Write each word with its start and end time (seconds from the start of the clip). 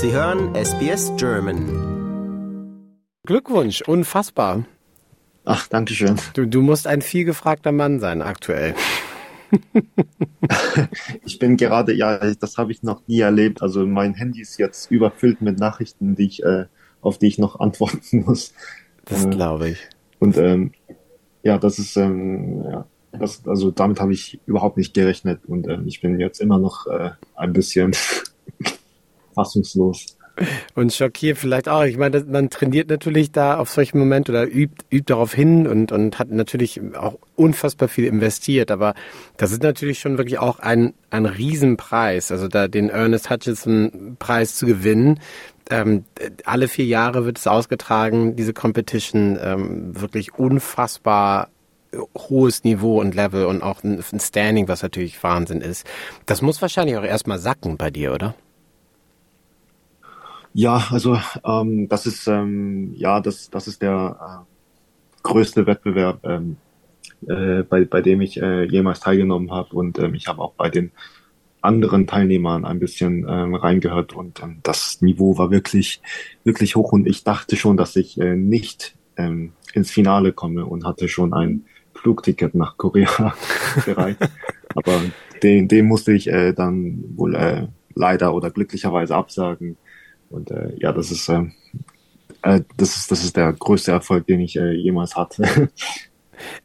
Sie 0.00 0.12
hören 0.12 0.54
SBS 0.54 1.10
German. 1.16 2.86
Glückwunsch, 3.26 3.82
unfassbar. 3.82 4.64
Ach, 5.44 5.66
danke 5.66 5.92
schön. 5.92 6.14
Du, 6.34 6.46
du 6.46 6.62
musst 6.62 6.86
ein 6.86 7.02
vielgefragter 7.02 7.72
Mann 7.72 7.98
sein 7.98 8.22
aktuell. 8.22 8.76
ich 11.24 11.40
bin 11.40 11.56
gerade, 11.56 11.94
ja, 11.94 12.16
das 12.34 12.58
habe 12.58 12.70
ich 12.70 12.84
noch 12.84 13.02
nie 13.08 13.18
erlebt. 13.18 13.60
Also 13.60 13.84
mein 13.86 14.14
Handy 14.14 14.40
ist 14.40 14.56
jetzt 14.60 14.88
überfüllt 14.92 15.42
mit 15.42 15.58
Nachrichten, 15.58 16.14
die 16.14 16.26
ich, 16.26 16.44
äh, 16.44 16.66
auf 17.00 17.18
die 17.18 17.26
ich 17.26 17.38
noch 17.38 17.58
antworten 17.60 18.22
muss. 18.24 18.54
Das 19.04 19.26
äh, 19.26 19.30
glaube 19.30 19.70
ich. 19.70 19.80
Und 20.20 20.36
ähm, 20.36 20.70
ja, 21.42 21.58
das 21.58 21.80
ist, 21.80 21.96
ähm, 21.96 22.62
ja, 22.62 22.86
das, 23.18 23.44
also 23.48 23.72
damit 23.72 24.00
habe 24.00 24.12
ich 24.12 24.38
überhaupt 24.46 24.76
nicht 24.76 24.94
gerechnet 24.94 25.40
und 25.48 25.66
ähm, 25.66 25.88
ich 25.88 26.00
bin 26.00 26.20
jetzt 26.20 26.40
immer 26.40 26.60
noch 26.60 26.86
äh, 26.86 27.10
ein 27.34 27.52
bisschen 27.52 27.96
fassungslos. 29.38 30.18
Und 30.74 30.92
schockiert 30.92 31.36
vielleicht 31.36 31.68
auch. 31.68 31.82
Ich 31.82 31.96
meine, 31.96 32.22
man 32.24 32.48
trainiert 32.48 32.88
natürlich 32.88 33.32
da 33.32 33.58
auf 33.58 33.70
solchen 33.70 33.98
Moment 33.98 34.28
oder 34.28 34.44
übt, 34.44 34.84
übt 34.88 35.12
darauf 35.12 35.34
hin 35.34 35.66
und, 35.66 35.90
und 35.90 36.20
hat 36.20 36.30
natürlich 36.30 36.80
auch 36.94 37.18
unfassbar 37.34 37.88
viel 37.88 38.04
investiert. 38.04 38.70
Aber 38.70 38.94
das 39.36 39.50
ist 39.50 39.64
natürlich 39.64 39.98
schon 39.98 40.16
wirklich 40.16 40.38
auch 40.38 40.60
ein, 40.60 40.94
ein 41.10 41.26
Riesenpreis. 41.26 42.30
Also 42.30 42.46
da 42.46 42.68
den 42.68 42.88
Ernest 42.88 43.30
Hutchinson 43.30 44.16
Preis 44.20 44.54
zu 44.54 44.66
gewinnen. 44.66 45.18
Ähm, 45.70 46.04
alle 46.44 46.68
vier 46.68 46.86
Jahre 46.86 47.24
wird 47.24 47.38
es 47.38 47.48
ausgetragen, 47.48 48.36
diese 48.36 48.52
Competition. 48.52 49.36
Ähm, 49.42 50.00
wirklich 50.00 50.34
unfassbar 50.38 51.48
hohes 52.16 52.62
Niveau 52.62 53.00
und 53.00 53.14
Level 53.14 53.46
und 53.46 53.62
auch 53.62 53.82
ein, 53.82 54.02
ein 54.12 54.20
Standing, 54.20 54.68
was 54.68 54.82
natürlich 54.82 55.20
Wahnsinn 55.22 55.62
ist. 55.62 55.84
Das 56.26 56.42
muss 56.42 56.62
wahrscheinlich 56.62 56.96
auch 56.96 57.04
erstmal 57.04 57.40
sacken 57.40 57.76
bei 57.76 57.90
dir, 57.90 58.12
oder? 58.12 58.34
Ja, 60.54 60.88
also 60.90 61.18
ähm, 61.44 61.88
das 61.88 62.06
ist 62.06 62.26
ähm, 62.26 62.92
ja 62.94 63.20
das 63.20 63.50
das 63.50 63.68
ist 63.68 63.82
der 63.82 64.44
äh, 64.46 65.22
größte 65.22 65.66
Wettbewerb, 65.66 66.20
ähm, 66.24 66.56
äh, 67.26 67.62
bei 67.62 67.84
bei 67.84 68.00
dem 68.00 68.20
ich 68.20 68.40
äh, 68.40 68.64
jemals 68.64 69.00
teilgenommen 69.00 69.50
habe. 69.50 69.76
Und 69.76 69.98
ähm, 69.98 70.14
ich 70.14 70.26
habe 70.26 70.42
auch 70.42 70.54
bei 70.54 70.70
den 70.70 70.90
anderen 71.60 72.06
Teilnehmern 72.06 72.64
ein 72.64 72.78
bisschen 72.78 73.26
ähm, 73.28 73.54
reingehört. 73.54 74.14
Und 74.14 74.42
ähm, 74.42 74.60
das 74.62 75.02
Niveau 75.02 75.38
war 75.38 75.50
wirklich 75.50 76.00
wirklich 76.44 76.76
hoch. 76.76 76.92
Und 76.92 77.06
ich 77.06 77.24
dachte 77.24 77.56
schon, 77.56 77.76
dass 77.76 77.96
ich 77.96 78.20
äh, 78.20 78.36
nicht 78.36 78.96
ähm, 79.16 79.52
ins 79.74 79.90
Finale 79.90 80.32
komme 80.32 80.64
und 80.64 80.84
hatte 80.84 81.08
schon 81.08 81.34
ein 81.34 81.64
Flugticket 81.94 82.54
nach 82.54 82.76
Korea 82.76 83.34
bereit, 83.84 84.16
aber 84.74 85.02
den, 85.42 85.68
den 85.68 85.86
musste 85.86 86.12
ich 86.12 86.28
äh, 86.28 86.52
dann 86.52 87.04
wohl 87.16 87.34
äh, 87.34 87.66
leider 87.94 88.34
oder 88.34 88.50
glücklicherweise 88.50 89.16
absagen 89.16 89.76
und 90.30 90.50
äh, 90.50 90.72
ja, 90.78 90.92
das 90.92 91.10
ist, 91.10 91.28
äh, 91.28 91.42
äh, 92.42 92.60
das 92.76 92.96
ist, 92.96 93.10
das 93.10 93.24
ist 93.24 93.36
der 93.36 93.52
größte 93.52 93.92
Erfolg, 93.92 94.26
den 94.26 94.40
ich 94.40 94.56
äh, 94.56 94.72
jemals 94.72 95.16
hatte. 95.16 95.68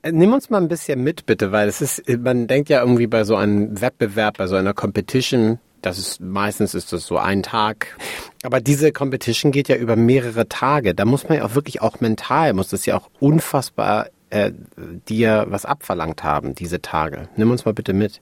Äh, 0.03 0.11
nimm 0.11 0.31
uns 0.33 0.52
mal 0.52 0.61
ein 0.61 0.67
bisschen 0.67 1.03
mit, 1.03 1.25
bitte, 1.25 1.52
weil 1.52 1.67
es 1.67 1.81
ist, 1.81 2.08
man 2.20 2.45
denkt 2.45 2.70
ja 2.70 2.81
irgendwie 2.81 3.08
bei 3.08 3.23
so 3.23 3.36
einem 3.36 3.81
Wettbewerb, 3.81 4.38
bei 4.38 4.45
so 4.45 4.55
einer 4.55 4.75
Competition, 4.75 5.58
das 5.81 5.97
ist 5.97 6.22
meistens 6.22 6.75
ist 6.75 6.94
das 6.94 7.05
so 7.05 7.17
ein 7.17 7.44
Tag. 7.44 7.97
Aber 8.44 8.61
diese 8.61 8.92
Competition 8.92 9.52
geht 9.52 9.67
ja 9.67 9.75
über 9.75 9.95
mehrere 9.95 10.48
Tage. 10.48 10.94
Da 10.94 11.05
muss 11.05 11.27
man 11.27 11.39
ja 11.39 11.45
auch 11.45 11.55
wirklich 11.55 11.81
auch 11.81 12.00
mental, 12.00 12.53
muss 12.53 12.70
das 12.70 12.86
ja 12.86 12.95
auch 12.95 13.09
unfassbar 13.20 14.08
äh, 14.30 14.52
dir 15.09 15.45
was 15.50 15.66
abverlangt 15.66 16.23
haben, 16.23 16.55
diese 16.55 16.81
Tage. 16.81 17.27
Nimm 17.36 17.52
uns 17.52 17.66
mal 17.66 17.73
bitte 17.73 17.94
mit. 17.94 18.22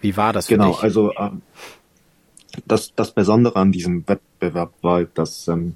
Wie 0.00 0.16
war 0.16 0.32
das 0.32 0.46
für 0.46 0.54
genau, 0.54 0.68
dich? 0.68 0.76
Genau, 0.76 0.84
also 0.84 1.12
ähm, 1.18 1.42
das, 2.66 2.94
das 2.94 3.12
Besondere 3.12 3.56
an 3.56 3.72
diesem 3.72 4.06
Wettbewerb 4.08 4.72
war, 4.82 5.04
dass, 5.04 5.48
ähm, 5.48 5.74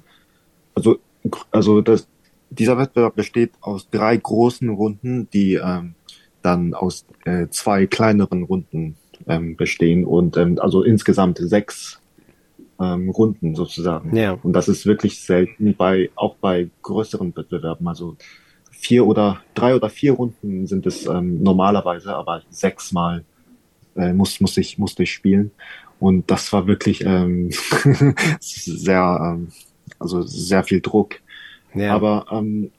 also, 0.75 0.97
also 1.51 1.81
das, 1.81 2.07
dieser 2.49 2.77
Wettbewerb 2.77 3.15
besteht 3.15 3.51
aus 3.61 3.89
drei 3.89 4.15
großen 4.17 4.69
Runden, 4.69 5.29
die 5.31 5.55
ähm, 5.55 5.95
dann 6.41 6.73
aus 6.73 7.05
äh, 7.25 7.47
zwei 7.49 7.87
kleineren 7.87 8.43
Runden 8.43 8.95
ähm, 9.27 9.55
bestehen 9.55 10.05
und 10.05 10.37
ähm, 10.37 10.59
also 10.59 10.83
insgesamt 10.83 11.37
sechs 11.39 11.99
ähm, 12.79 13.09
Runden 13.09 13.55
sozusagen. 13.55 14.15
Ja. 14.15 14.37
Und 14.43 14.53
das 14.53 14.67
ist 14.67 14.85
wirklich 14.85 15.21
selten 15.21 15.75
bei 15.75 16.09
auch 16.15 16.35
bei 16.35 16.69
größeren 16.81 17.35
Wettbewerben. 17.35 17.87
Also 17.87 18.17
vier 18.71 19.05
oder 19.05 19.41
drei 19.53 19.75
oder 19.75 19.89
vier 19.89 20.13
Runden 20.13 20.67
sind 20.67 20.85
es 20.85 21.05
ähm, 21.05 21.41
normalerweise, 21.41 22.15
aber 22.15 22.43
sechsmal 22.49 23.23
äh, 23.95 24.13
muss 24.13 24.39
muss 24.41 24.57
ich 24.57 24.77
musste 24.77 25.03
ich 25.03 25.13
spielen 25.13 25.51
und 26.03 26.29
das 26.29 26.51
war 26.51 26.67
wirklich 26.67 27.05
ähm, 27.05 27.49
sehr, 28.41 29.19
ähm, 29.21 29.47
also 29.99 30.21
sehr 30.23 30.65
viel 30.65 30.81
Druck. 30.81 31.21
Ja. 31.73 31.95
Aber 31.95 32.25
ähm, 32.29 32.71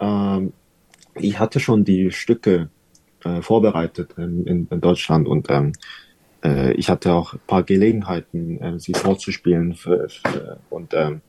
ähm, 0.00 0.52
ich 1.14 1.38
hatte 1.38 1.60
schon 1.60 1.84
die 1.84 2.10
Stücke 2.10 2.68
äh, 3.22 3.42
vorbereitet 3.42 4.14
in, 4.16 4.44
in, 4.44 4.68
in 4.68 4.80
Deutschland 4.80 5.28
und 5.28 5.50
ähm, 5.50 5.70
äh, 6.42 6.72
ich 6.72 6.90
hatte 6.90 7.12
auch 7.12 7.34
ein 7.34 7.40
paar 7.46 7.62
Gelegenheiten, 7.62 8.60
äh, 8.60 8.80
sie 8.80 8.94
vorzuspielen 8.94 9.74
für, 9.74 10.08
für, 10.08 10.58
und 10.68 10.94
ähm, 10.94 11.20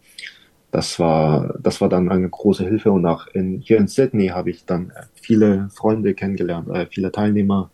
das 0.71 0.97
war 0.97 1.53
das 1.59 1.79
war 1.79 1.89
dann 1.89 2.09
eine 2.09 2.27
große 2.27 2.63
Hilfe 2.63 2.91
und 2.91 3.05
auch 3.05 3.27
in, 3.27 3.59
hier 3.59 3.77
in 3.77 3.87
Sydney 3.87 4.29
habe 4.29 4.49
ich 4.49 4.65
dann 4.65 4.91
viele 5.13 5.69
Freunde 5.75 6.15
kennengelernt, 6.15 6.69
äh, 6.69 6.87
viele 6.89 7.11
Teilnehmer 7.11 7.69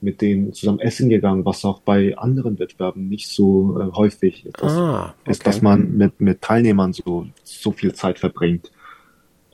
mit 0.00 0.20
denen 0.20 0.52
zusammen 0.52 0.80
essen 0.80 1.08
gegangen, 1.08 1.44
was 1.44 1.64
auch 1.64 1.80
bei 1.80 2.16
anderen 2.16 2.58
Wettbewerben 2.58 3.08
nicht 3.08 3.28
so 3.28 3.78
äh, 3.80 3.92
häufig 3.92 4.46
ist, 4.46 4.62
ah, 4.62 5.14
okay. 5.20 5.30
ist, 5.30 5.46
dass 5.46 5.62
man 5.62 5.96
mit, 5.96 6.20
mit 6.20 6.40
Teilnehmern 6.40 6.92
so, 6.92 7.26
so 7.44 7.72
viel 7.72 7.92
Zeit 7.92 8.18
verbringt. 8.18 8.70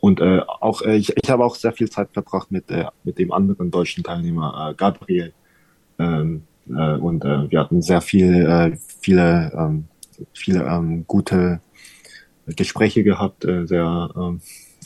Und 0.01 0.21
äh, 0.21 0.41
auch 0.47 0.83
äh, 0.83 0.97
ich, 0.97 1.13
ich 1.17 1.31
habe 1.31 1.45
auch 1.45 1.57
sehr 1.57 1.73
viel 1.73 1.91
Zeit 1.91 2.11
verbracht 2.13 2.53
mit, 2.53 2.71
äh, 2.71 2.85
mit 3.03 3.19
dem 3.19 3.33
anderen 3.33 3.71
deutschen 3.71 4.05
Teilnehmer, 4.05 4.71
äh, 4.71 4.75
Gabriel. 4.75 5.33
Ähm, 5.99 6.43
äh, 6.69 6.97
und 6.97 7.25
äh, 7.25 7.51
wir 7.51 7.61
hatten 7.61 7.83
sehr 7.83 8.01
viel, 8.01 8.47
äh, 8.47 8.77
viele, 9.01 9.53
ähm, 9.57 9.89
viele 10.33 10.65
ähm, 10.65 11.05
gute 11.07 11.61
Gespräche 12.47 13.03
gehabt, 13.03 13.45
äh, 13.45 13.67
sehr 13.67 14.11
ähm, 14.17 14.41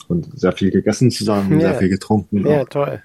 und 0.07 0.27
sehr 0.37 0.51
viel 0.51 0.71
gegessen 0.71 1.11
zusammen, 1.11 1.53
ja. 1.53 1.69
sehr 1.69 1.75
viel 1.75 1.89
getrunken. 1.89 2.45
Ja, 2.45 2.61
auch. 2.61 2.69
toll. 2.69 3.01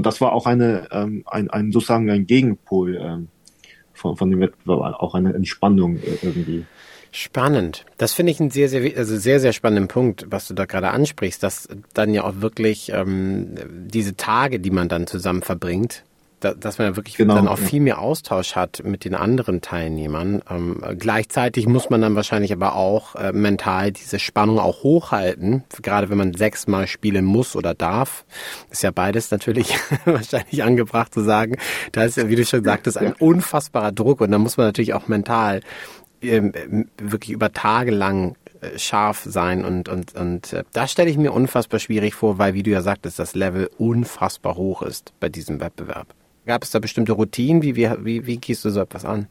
Und 0.00 0.06
das 0.06 0.22
war 0.22 0.32
auch 0.32 0.46
eine, 0.46 0.88
ähm, 0.92 1.24
ein, 1.26 1.50
ein 1.50 1.72
sozusagen 1.72 2.08
ein 2.08 2.26
Gegenpol 2.26 2.96
ähm, 2.96 3.28
von, 3.92 4.16
von 4.16 4.30
dem 4.30 4.40
Wettbewerb, 4.40 4.94
auch 4.98 5.14
eine 5.14 5.34
Entspannung 5.34 5.96
äh, 5.96 6.16
irgendwie. 6.22 6.64
Spannend. 7.12 7.84
Das 7.98 8.14
finde 8.14 8.32
ich 8.32 8.40
einen 8.40 8.48
sehr, 8.50 8.70
sehr, 8.70 8.96
also 8.96 9.18
sehr, 9.18 9.40
sehr 9.40 9.52
spannenden 9.52 9.88
Punkt, 9.88 10.24
was 10.30 10.48
du 10.48 10.54
da 10.54 10.64
gerade 10.64 10.88
ansprichst, 10.88 11.42
dass 11.42 11.68
dann 11.92 12.14
ja 12.14 12.24
auch 12.24 12.40
wirklich 12.40 12.90
ähm, 12.94 13.56
diese 13.92 14.16
Tage, 14.16 14.58
die 14.58 14.70
man 14.70 14.88
dann 14.88 15.06
zusammen 15.06 15.42
verbringt, 15.42 16.02
da, 16.40 16.54
dass 16.54 16.78
man 16.78 16.88
ja 16.88 16.96
wirklich 16.96 17.16
genau, 17.16 17.34
dann 17.34 17.48
auch 17.48 17.58
ja. 17.58 17.66
viel 17.66 17.80
mehr 17.80 17.98
Austausch 17.98 18.56
hat 18.56 18.82
mit 18.84 19.04
den 19.04 19.14
anderen 19.14 19.60
Teilnehmern. 19.60 20.42
Ähm, 20.50 20.82
gleichzeitig 20.98 21.66
muss 21.66 21.90
man 21.90 22.00
dann 22.00 22.16
wahrscheinlich 22.16 22.52
aber 22.52 22.74
auch 22.74 23.14
äh, 23.14 23.32
mental 23.32 23.92
diese 23.92 24.18
Spannung 24.18 24.58
auch 24.58 24.82
hochhalten, 24.82 25.64
gerade 25.82 26.10
wenn 26.10 26.18
man 26.18 26.34
sechsmal 26.34 26.86
spielen 26.86 27.24
muss 27.24 27.56
oder 27.56 27.74
darf. 27.74 28.24
Ist 28.70 28.82
ja 28.82 28.90
beides 28.90 29.30
natürlich 29.30 29.74
wahrscheinlich 30.06 30.62
angebracht 30.62 31.14
zu 31.14 31.22
sagen. 31.22 31.56
Da 31.92 32.04
ist 32.04 32.16
ja, 32.16 32.28
wie 32.28 32.36
du 32.36 32.44
schon 32.44 32.64
sagtest, 32.64 32.98
ein 32.98 33.12
unfassbarer 33.12 33.92
Druck 33.92 34.20
und 34.20 34.30
da 34.30 34.38
muss 34.38 34.56
man 34.56 34.66
natürlich 34.66 34.94
auch 34.94 35.08
mental 35.08 35.60
ähm, 36.22 36.52
wirklich 36.98 37.30
über 37.30 37.52
Tage 37.52 37.90
lang 37.90 38.36
äh, 38.60 38.78
scharf 38.78 39.22
sein 39.24 39.64
und 39.64 39.88
und 39.88 40.14
und 40.14 40.52
äh, 40.52 40.64
da 40.72 40.86
stelle 40.86 41.10
ich 41.10 41.16
mir 41.16 41.32
unfassbar 41.32 41.80
schwierig 41.80 42.14
vor, 42.14 42.38
weil 42.38 42.54
wie 42.54 42.62
du 42.62 42.70
ja 42.70 42.82
sagtest, 42.82 43.18
das 43.18 43.34
Level 43.34 43.70
unfassbar 43.78 44.56
hoch 44.56 44.82
ist 44.82 45.12
bei 45.20 45.28
diesem 45.28 45.60
Wettbewerb. 45.60 46.14
Gab 46.46 46.62
es 46.62 46.70
da 46.70 46.78
bestimmte 46.78 47.12
Routinen? 47.12 47.62
Wie, 47.62 47.76
wie, 47.76 47.88
wie, 48.00 48.26
wie 48.26 48.36
gehst 48.38 48.64
du 48.64 48.70
so 48.70 48.80
etwas 48.80 49.04
an? 49.04 49.26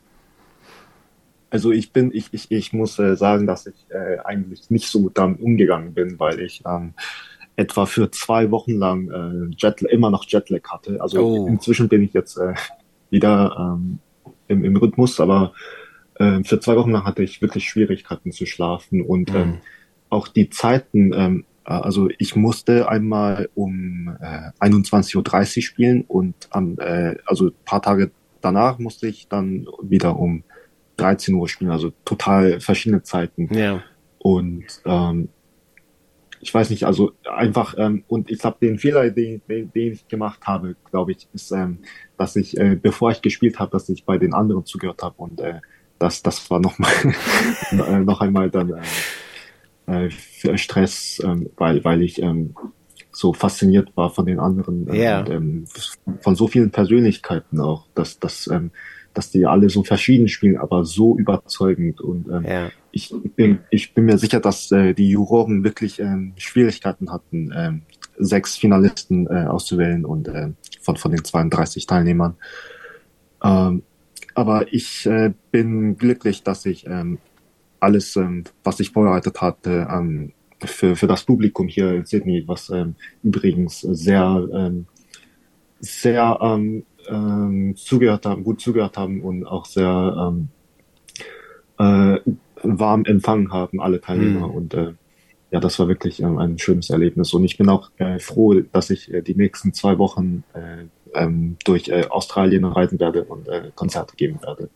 Also 1.50 1.72
ich 1.72 1.92
bin, 1.92 2.12
ich, 2.14 2.28
ich, 2.32 2.52
ich 2.52 2.74
muss 2.74 3.00
äh, 3.00 3.16
sagen, 3.16 3.48
dass 3.48 3.66
ich 3.66 3.76
äh, 3.90 4.20
eigentlich 4.24 4.70
nicht 4.70 4.88
so 4.88 5.10
damit 5.10 5.42
umgegangen 5.42 5.94
bin, 5.94 6.20
weil 6.20 6.40
ich 6.40 6.62
ähm, 6.66 6.94
etwa 7.56 7.86
für 7.86 8.12
zwei 8.12 8.52
Wochen 8.52 8.74
lang 8.74 9.10
äh, 9.10 9.56
Jet, 9.58 9.82
immer 9.82 10.12
noch 10.12 10.26
Jetlag 10.28 10.62
hatte. 10.70 11.02
Also 11.02 11.22
oh. 11.22 11.48
inzwischen 11.48 11.90
bin 11.90 12.04
ich 12.04 12.14
jetzt 12.14 12.38
äh, 12.38 12.54
wieder 13.10 13.56
ähm, 13.58 14.00
im, 14.48 14.64
im 14.64 14.78
Rhythmus, 14.78 15.20
aber 15.20 15.54
äh, 16.16 16.44
für 16.44 16.60
zwei 16.60 16.76
Wochen 16.76 16.92
lang 16.92 17.06
hatte 17.06 17.24
ich 17.24 17.42
wirklich 17.42 17.68
Schwierigkeiten 17.68 18.32
zu 18.32 18.46
schlafen 18.46 19.02
und 19.02 19.32
mhm. 19.32 19.40
ähm, 19.40 19.58
auch 20.10 20.28
die 20.28 20.50
Zeiten, 20.50 21.14
ähm, 21.14 21.46
äh, 21.59 21.59
also 21.74 22.10
ich 22.18 22.36
musste 22.36 22.90
einmal 22.90 23.50
um 23.56 24.16
äh, 24.20 24.52
21.30 24.60 25.58
Uhr 25.58 25.64
spielen 25.64 26.04
und 26.08 26.36
am, 26.50 26.78
äh, 26.80 27.16
also 27.26 27.48
ein 27.48 27.54
paar 27.66 27.82
Tage 27.82 28.12
danach 28.42 28.80
musste 28.80 29.08
ich 29.08 29.28
dann 29.28 29.68
wieder 29.82 30.18
um 30.18 30.44
13 30.98 31.36
Uhr 31.36 31.48
spielen, 31.48 31.72
also 31.72 31.92
total 32.06 32.60
verschiedene 32.60 33.04
Zeiten. 33.04 33.54
Ja. 33.54 33.84
Und 34.18 34.66
ähm, 34.86 35.30
ich 36.42 36.54
weiß 36.54 36.70
nicht, 36.70 36.86
also 36.86 37.12
einfach, 37.30 37.76
ähm, 37.78 38.04
und 38.08 38.32
ich 38.32 38.40
glaube, 38.40 38.58
den 38.62 38.80
Fehler, 38.80 39.10
den, 39.10 39.42
den, 39.50 39.72
den 39.72 39.94
ich 39.94 40.08
gemacht 40.08 40.42
habe, 40.46 40.76
glaube 40.90 41.12
ich, 41.12 41.28
ist, 41.34 41.52
ähm, 41.52 41.80
dass 42.18 42.36
ich, 42.36 42.58
äh, 42.58 42.76
bevor 42.82 43.12
ich 43.12 43.22
gespielt 43.22 43.60
habe, 43.60 43.72
dass 43.72 43.90
ich 43.90 44.06
bei 44.06 44.18
den 44.18 44.34
anderen 44.34 44.66
zugehört 44.66 45.04
habe 45.04 45.16
und 45.18 45.40
äh, 45.42 45.60
das, 46.00 46.24
das 46.24 46.50
war 46.50 46.60
nochmal 46.60 46.92
noch 48.06 48.22
einmal 48.22 48.50
dann 48.50 48.70
äh, 48.70 48.82
Stress, 50.56 51.22
ähm, 51.24 51.50
weil, 51.58 51.84
weil 51.84 52.02
ich 52.02 52.22
ähm, 52.22 52.56
so 53.12 53.34
fasziniert 53.34 53.96
war 53.96 54.10
von 54.10 54.26
den 54.26 54.40
anderen 54.40 54.88
yeah. 54.94 55.20
und, 55.20 55.30
ähm, 55.30 55.66
von 56.22 56.36
so 56.36 56.48
vielen 56.48 56.72
Persönlichkeiten 56.72 57.60
auch, 57.60 57.88
dass, 57.96 58.20
dass, 58.20 58.48
ähm, 58.48 58.72
dass 59.14 59.32
die 59.32 59.46
alle 59.46 59.70
so 59.70 59.84
verschieden 59.84 60.28
spielen, 60.28 60.58
aber 60.58 60.86
so 60.86 61.18
überzeugend. 61.18 62.02
Und 62.02 62.28
ähm, 62.30 62.46
yeah. 62.46 62.72
ich, 62.92 63.14
bin, 63.36 63.60
ich 63.72 63.94
bin 63.94 64.06
mir 64.06 64.18
sicher, 64.18 64.40
dass 64.40 64.72
äh, 64.72 64.94
die 64.94 65.10
Juroren 65.10 65.64
wirklich 65.64 66.00
ähm, 66.00 66.34
Schwierigkeiten 66.38 67.12
hatten, 67.12 67.52
ähm, 67.56 67.82
sechs 68.18 68.56
Finalisten 68.56 69.28
äh, 69.28 69.48
auszuwählen 69.48 70.06
und 70.06 70.28
äh, 70.28 70.50
von, 70.82 70.98
von 70.98 71.12
den 71.12 71.24
32 71.24 71.88
Teilnehmern. 71.88 72.36
Ähm, 73.44 73.84
aber 74.36 74.72
ich 74.72 75.06
äh, 75.06 75.34
bin 75.52 75.98
glücklich, 75.98 76.44
dass 76.44 76.66
ich 76.66 76.86
ähm, 76.86 77.18
alles, 77.80 78.16
ähm, 78.16 78.44
was 78.64 78.80
ich 78.80 78.92
vorbereitet 78.92 79.42
hatte, 79.42 79.88
ähm, 79.90 80.34
für, 80.66 80.96
für 80.96 81.08
das 81.08 81.24
Publikum 81.24 81.68
hier 81.68 81.94
in 81.94 82.06
Sydney, 82.06 82.44
was 82.46 82.70
ähm, 82.70 82.96
übrigens 83.24 83.82
sehr, 83.82 84.48
ähm, 84.54 84.86
sehr 85.80 86.38
ähm, 86.42 86.86
ähm, 87.08 87.76
zugehört 87.76 88.26
haben, 88.26 88.44
gut 88.44 88.60
zugehört 88.60 88.98
haben 88.98 89.22
und 89.22 89.46
auch 89.46 89.66
sehr 89.66 90.16
ähm, 90.20 90.50
äh, 91.78 92.20
warm 92.64 93.06
empfangen 93.06 93.54
haben, 93.54 93.80
alle 93.80 94.02
Teilnehmer. 94.02 94.50
Mhm. 94.50 94.54
Und 94.54 94.74
äh, 94.74 94.94
ja, 95.52 95.60
das 95.60 95.80
war 95.80 95.88
wirklich 95.88 96.22
ähm, 96.22 96.38
ein 96.38 96.60
schönes 96.60 96.90
Erlebnis. 96.90 97.34
Und 97.34 97.44
ich 97.44 97.58
bin 97.58 97.70
auch 97.70 97.90
äh, 97.98 98.20
froh, 98.20 98.54
dass 98.72 98.90
ich 98.90 99.14
äh, 99.14 99.22
die 99.22 99.36
nächsten 99.36 99.74
zwei 99.74 99.98
Wochen 99.98 100.44
äh, 100.54 100.86
ähm, 101.14 101.58
durch 101.66 101.90
äh, 101.90 102.06
Australien 102.10 102.66
reisen 102.66 103.00
werde 103.00 103.24
und 103.24 103.48
äh, 103.48 103.72
Konzerte 103.76 104.16
geben 104.16 104.42
werde. 104.42 104.70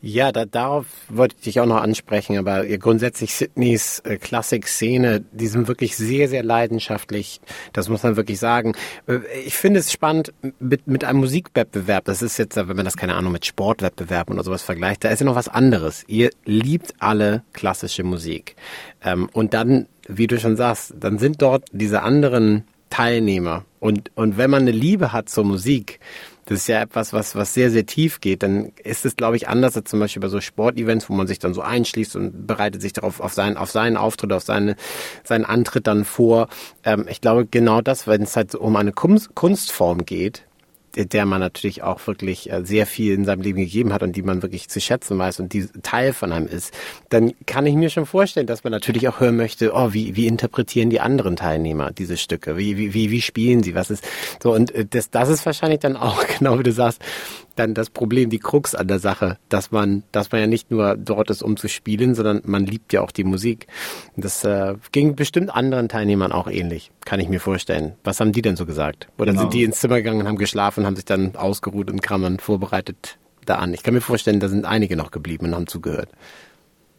Ja, 0.00 0.32
da, 0.32 0.44
darauf 0.44 0.86
wollte 1.08 1.36
ich 1.38 1.44
dich 1.44 1.60
auch 1.60 1.66
noch 1.66 1.82
ansprechen, 1.82 2.38
aber 2.38 2.64
grundsätzlich 2.78 3.34
Sydneys 3.34 4.00
äh, 4.00 4.16
Klassik-Szene, 4.16 5.24
die 5.32 5.46
sind 5.46 5.68
wirklich 5.68 5.96
sehr, 5.96 6.28
sehr 6.28 6.42
leidenschaftlich. 6.42 7.40
Das 7.72 7.88
muss 7.88 8.02
man 8.02 8.16
wirklich 8.16 8.38
sagen. 8.38 8.74
Äh, 9.06 9.20
ich 9.44 9.54
finde 9.54 9.80
es 9.80 9.92
spannend 9.92 10.32
mit, 10.58 10.86
mit 10.86 11.04
einem 11.04 11.20
Musikwettbewerb. 11.20 12.04
Das 12.04 12.22
ist 12.22 12.38
jetzt, 12.38 12.56
wenn 12.56 12.76
man 12.76 12.84
das, 12.84 12.96
keine 12.96 13.14
Ahnung, 13.14 13.32
mit 13.32 13.46
Sportwettbewerben 13.46 14.34
oder 14.34 14.44
sowas 14.44 14.62
vergleicht, 14.62 15.04
da 15.04 15.10
ist 15.10 15.20
ja 15.20 15.26
noch 15.26 15.34
was 15.34 15.48
anderes. 15.48 16.04
Ihr 16.06 16.30
liebt 16.44 16.94
alle 16.98 17.42
klassische 17.52 18.04
Musik. 18.04 18.56
Ähm, 19.02 19.28
und 19.32 19.54
dann, 19.54 19.86
wie 20.08 20.26
du 20.26 20.38
schon 20.38 20.56
sagst, 20.56 20.94
dann 20.98 21.18
sind 21.18 21.42
dort 21.42 21.64
diese 21.72 22.02
anderen 22.02 22.64
Teilnehmer. 22.90 23.64
Und, 23.80 24.10
und 24.14 24.38
wenn 24.38 24.50
man 24.50 24.62
eine 24.62 24.70
Liebe 24.70 25.12
hat 25.12 25.28
zur 25.28 25.44
Musik, 25.44 26.00
das 26.46 26.58
ist 26.58 26.68
ja 26.68 26.82
etwas, 26.82 27.12
was, 27.12 27.34
was 27.34 27.54
sehr, 27.54 27.70
sehr 27.70 27.86
tief 27.86 28.20
geht, 28.20 28.42
dann 28.42 28.72
ist 28.82 29.06
es, 29.06 29.16
glaube 29.16 29.36
ich, 29.36 29.48
anders 29.48 29.76
als 29.76 29.90
zum 29.90 30.00
Beispiel 30.00 30.20
bei 30.20 30.28
so 30.28 30.40
Sportevents, 30.40 31.08
wo 31.08 31.14
man 31.14 31.26
sich 31.26 31.38
dann 31.38 31.54
so 31.54 31.62
einschließt 31.62 32.16
und 32.16 32.46
bereitet 32.46 32.82
sich 32.82 32.92
darauf, 32.92 33.20
auf 33.20 33.32
seinen, 33.32 33.56
auf 33.56 33.70
seinen 33.70 33.96
Auftritt, 33.96 34.32
auf 34.32 34.42
seine, 34.42 34.76
seinen 35.24 35.44
Antritt 35.44 35.86
dann 35.86 36.04
vor. 36.04 36.48
Ähm, 36.84 37.06
ich 37.08 37.20
glaube, 37.20 37.46
genau 37.46 37.80
das, 37.80 38.06
wenn 38.06 38.22
es 38.22 38.36
halt 38.36 38.54
um 38.54 38.76
eine 38.76 38.92
Kunst, 38.92 39.34
Kunstform 39.34 40.04
geht, 40.04 40.44
der 40.96 41.26
man 41.26 41.40
natürlich 41.40 41.82
auch 41.82 42.06
wirklich 42.06 42.50
äh, 42.50 42.64
sehr 42.64 42.86
viel 42.86 43.14
in 43.14 43.24
seinem 43.24 43.42
Leben 43.42 43.58
gegeben 43.58 43.92
hat 43.92 44.02
und 44.02 44.14
die 44.16 44.22
man 44.22 44.42
wirklich 44.42 44.68
zu 44.68 44.80
schätzen 44.80 45.18
weiß 45.18 45.40
und 45.40 45.52
die 45.52 45.66
Teil 45.82 46.12
von 46.12 46.32
einem 46.32 46.46
ist, 46.46 46.72
dann 47.10 47.32
kann 47.46 47.66
ich 47.66 47.74
mir 47.74 47.90
schon 47.90 48.06
vorstellen, 48.06 48.46
dass 48.46 48.64
man 48.64 48.70
natürlich 48.70 49.08
auch 49.08 49.20
hören 49.20 49.36
möchte, 49.36 49.72
oh, 49.74 49.92
wie, 49.92 50.16
wie 50.16 50.26
interpretieren 50.26 50.90
die 50.90 51.00
anderen 51.00 51.36
Teilnehmer 51.36 51.92
diese 51.92 52.16
Stücke? 52.16 52.56
Wie, 52.56 52.76
wie, 52.76 52.94
wie, 52.94 53.10
wie 53.10 53.20
spielen 53.20 53.62
sie? 53.62 53.74
Was 53.74 53.90
ist 53.90 54.04
so? 54.42 54.52
Und 54.52 54.74
äh, 54.74 54.86
das, 54.88 55.10
das 55.10 55.28
ist 55.28 55.44
wahrscheinlich 55.46 55.80
dann 55.80 55.96
auch, 55.96 56.24
genau 56.38 56.58
wie 56.58 56.64
du 56.64 56.72
sagst, 56.72 57.00
dann 57.56 57.74
das 57.74 57.90
Problem, 57.90 58.30
die 58.30 58.38
Krux 58.38 58.74
an 58.74 58.88
der 58.88 58.98
Sache, 58.98 59.38
dass 59.48 59.70
man, 59.70 60.04
dass 60.12 60.32
man 60.32 60.40
ja 60.40 60.46
nicht 60.46 60.70
nur 60.70 60.96
dort 60.96 61.30
ist, 61.30 61.42
um 61.42 61.56
zu 61.56 61.68
spielen, 61.68 62.14
sondern 62.14 62.42
man 62.44 62.66
liebt 62.66 62.92
ja 62.92 63.00
auch 63.00 63.10
die 63.10 63.24
Musik. 63.24 63.66
Das 64.16 64.44
äh, 64.44 64.74
ging 64.92 65.16
bestimmt 65.16 65.54
anderen 65.54 65.88
Teilnehmern 65.88 66.32
auch 66.32 66.48
ähnlich, 66.48 66.90
kann 67.04 67.20
ich 67.20 67.28
mir 67.28 67.40
vorstellen. 67.40 67.94
Was 68.04 68.20
haben 68.20 68.32
die 68.32 68.42
denn 68.42 68.56
so 68.56 68.66
gesagt? 68.66 69.08
Oder 69.18 69.32
genau. 69.32 69.42
sind 69.42 69.54
die 69.54 69.64
ins 69.64 69.80
Zimmer 69.80 69.96
gegangen 69.96 70.20
und 70.20 70.28
haben 70.28 70.38
geschlafen 70.38 70.86
haben 70.86 70.96
sich 70.96 71.04
dann 71.04 71.36
ausgeruht 71.36 71.90
und 71.90 72.02
kamen 72.02 72.38
vorbereitet 72.38 73.18
da 73.44 73.56
an? 73.56 73.74
Ich 73.74 73.82
kann 73.82 73.94
mir 73.94 74.00
vorstellen, 74.00 74.40
da 74.40 74.48
sind 74.48 74.64
einige 74.64 74.96
noch 74.96 75.10
geblieben 75.10 75.46
und 75.46 75.54
haben 75.54 75.66
zugehört. 75.66 76.08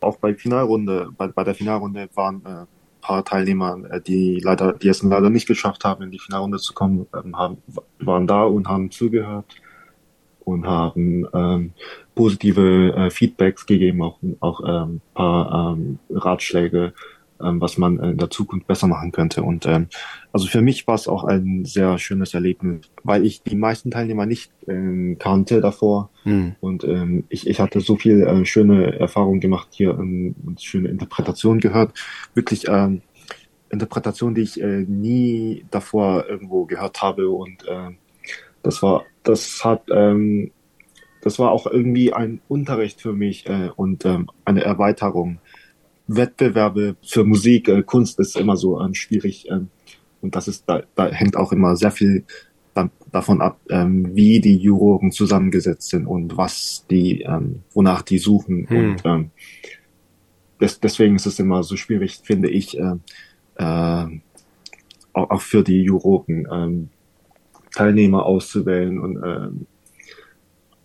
Auch 0.01 0.17
bei 0.17 0.33
Finalrunde, 0.35 1.09
bei, 1.17 1.27
bei 1.27 1.43
der 1.43 1.55
Finalrunde 1.55 2.09
waren 2.13 2.45
äh, 2.45 2.65
paar 3.05 3.23
Teilnehmer, 3.23 3.79
äh, 3.89 4.01
die 4.01 4.39
leider, 4.43 4.73
die 4.73 4.87
es 4.87 5.03
leider 5.03 5.29
nicht 5.29 5.47
geschafft 5.47 5.85
haben, 5.85 6.03
in 6.03 6.11
die 6.11 6.19
Finalrunde 6.19 6.57
zu 6.57 6.73
kommen, 6.73 7.07
ähm, 7.15 7.37
haben, 7.37 7.57
waren 7.99 8.27
da 8.27 8.43
und 8.43 8.67
haben 8.67 8.91
zugehört 8.91 9.45
und 10.45 10.65
haben 10.65 11.27
ähm, 11.33 11.71
positive 12.13 12.93
äh, 12.95 13.09
Feedbacks 13.09 13.65
gegeben, 13.65 14.01
auch, 14.01 14.19
auch 14.39 14.61
ähm, 14.65 15.01
paar 15.13 15.75
ähm, 15.75 15.99
Ratschläge, 16.09 16.93
ähm, 17.41 17.59
was 17.59 17.77
man 17.77 17.99
in 17.99 18.17
der 18.17 18.29
Zukunft 18.29 18.67
besser 18.67 18.87
machen 18.87 19.11
könnte. 19.11 19.43
Und 19.43 19.65
ähm, 19.65 19.87
also 20.31 20.47
für 20.47 20.61
mich 20.61 20.87
war 20.87 20.95
es 20.95 21.07
auch 21.07 21.23
ein 21.25 21.65
sehr 21.65 21.97
schönes 21.97 22.33
Erlebnis, 22.33 22.85
weil 23.03 23.25
ich 23.25 23.43
die 23.43 23.55
meisten 23.55 23.91
Teilnehmer 23.91 24.25
nicht 24.25 24.51
ähm, 24.67 25.17
kannte 25.19 25.59
davor. 25.61 26.11
Mhm. 26.23 26.55
Und 26.61 26.83
ähm, 26.85 27.25
ich, 27.29 27.47
ich 27.47 27.59
hatte 27.59 27.81
so 27.81 27.95
viel 27.95 28.21
äh, 28.21 28.45
schöne 28.45 28.99
Erfahrungen 28.99 29.41
gemacht 29.41 29.69
hier 29.71 29.91
ähm, 29.91 30.35
und 30.45 30.61
schöne 30.61 30.89
Interpretationen 30.89 31.59
gehört. 31.59 31.93
Wirklich 32.35 32.67
ähm, 32.69 33.01
Interpretationen, 33.69 34.35
die 34.35 34.41
ich 34.41 34.61
äh, 34.61 34.85
nie 34.87 35.65
davor 35.71 36.25
irgendwo 36.29 36.65
gehört 36.65 37.01
habe 37.01 37.29
und 37.29 37.67
äh, 37.67 37.89
das 38.65 38.81
war, 38.81 39.05
das 39.27 39.63
hat, 39.63 39.83
ähm, 39.91 40.51
das 41.21 41.39
war 41.39 41.51
auch 41.51 41.65
irgendwie 41.67 42.13
ein 42.13 42.41
Unterricht 42.47 43.01
für 43.01 43.13
mich 43.13 43.47
äh, 43.47 43.69
und 43.75 44.05
ähm, 44.05 44.29
eine 44.45 44.63
Erweiterung. 44.63 45.39
Wettbewerbe 46.07 46.97
für 47.03 47.23
Musik, 47.23 47.67
äh, 47.67 47.81
Kunst 47.81 48.19
ist 48.19 48.37
immer 48.37 48.57
so 48.57 48.79
ähm, 48.79 48.93
schwierig 48.93 49.47
ähm, 49.49 49.69
und 50.21 50.35
das 50.35 50.47
ist, 50.47 50.65
da, 50.67 50.83
da 50.95 51.07
hängt 51.07 51.35
auch 51.35 51.51
immer 51.51 51.75
sehr 51.75 51.91
viel 51.91 52.25
da, 52.75 52.89
davon 53.11 53.41
ab, 53.41 53.59
ähm, 53.69 54.15
wie 54.15 54.39
die 54.39 54.57
Juroren 54.57 55.11
zusammengesetzt 55.11 55.89
sind 55.89 56.05
und 56.05 56.37
was 56.37 56.85
die, 56.91 57.21
ähm, 57.21 57.63
wonach 57.73 58.03
die 58.03 58.19
suchen 58.19 58.69
hm. 58.69 58.77
und 58.77 59.01
ähm, 59.05 59.31
des, 60.61 60.79
deswegen 60.79 61.15
ist 61.15 61.25
es 61.25 61.39
immer 61.39 61.63
so 61.63 61.75
schwierig, 61.75 62.21
finde 62.23 62.49
ich, 62.49 62.77
äh, 62.77 62.95
äh, 63.55 64.05
auch, 65.13 65.29
auch 65.29 65.41
für 65.41 65.63
die 65.63 65.81
Juroren, 65.81 66.47
ähm, 66.51 66.89
Teilnehmer 67.75 68.25
auszuwählen 68.25 68.99
und 68.99 69.23
äh, 69.23 69.49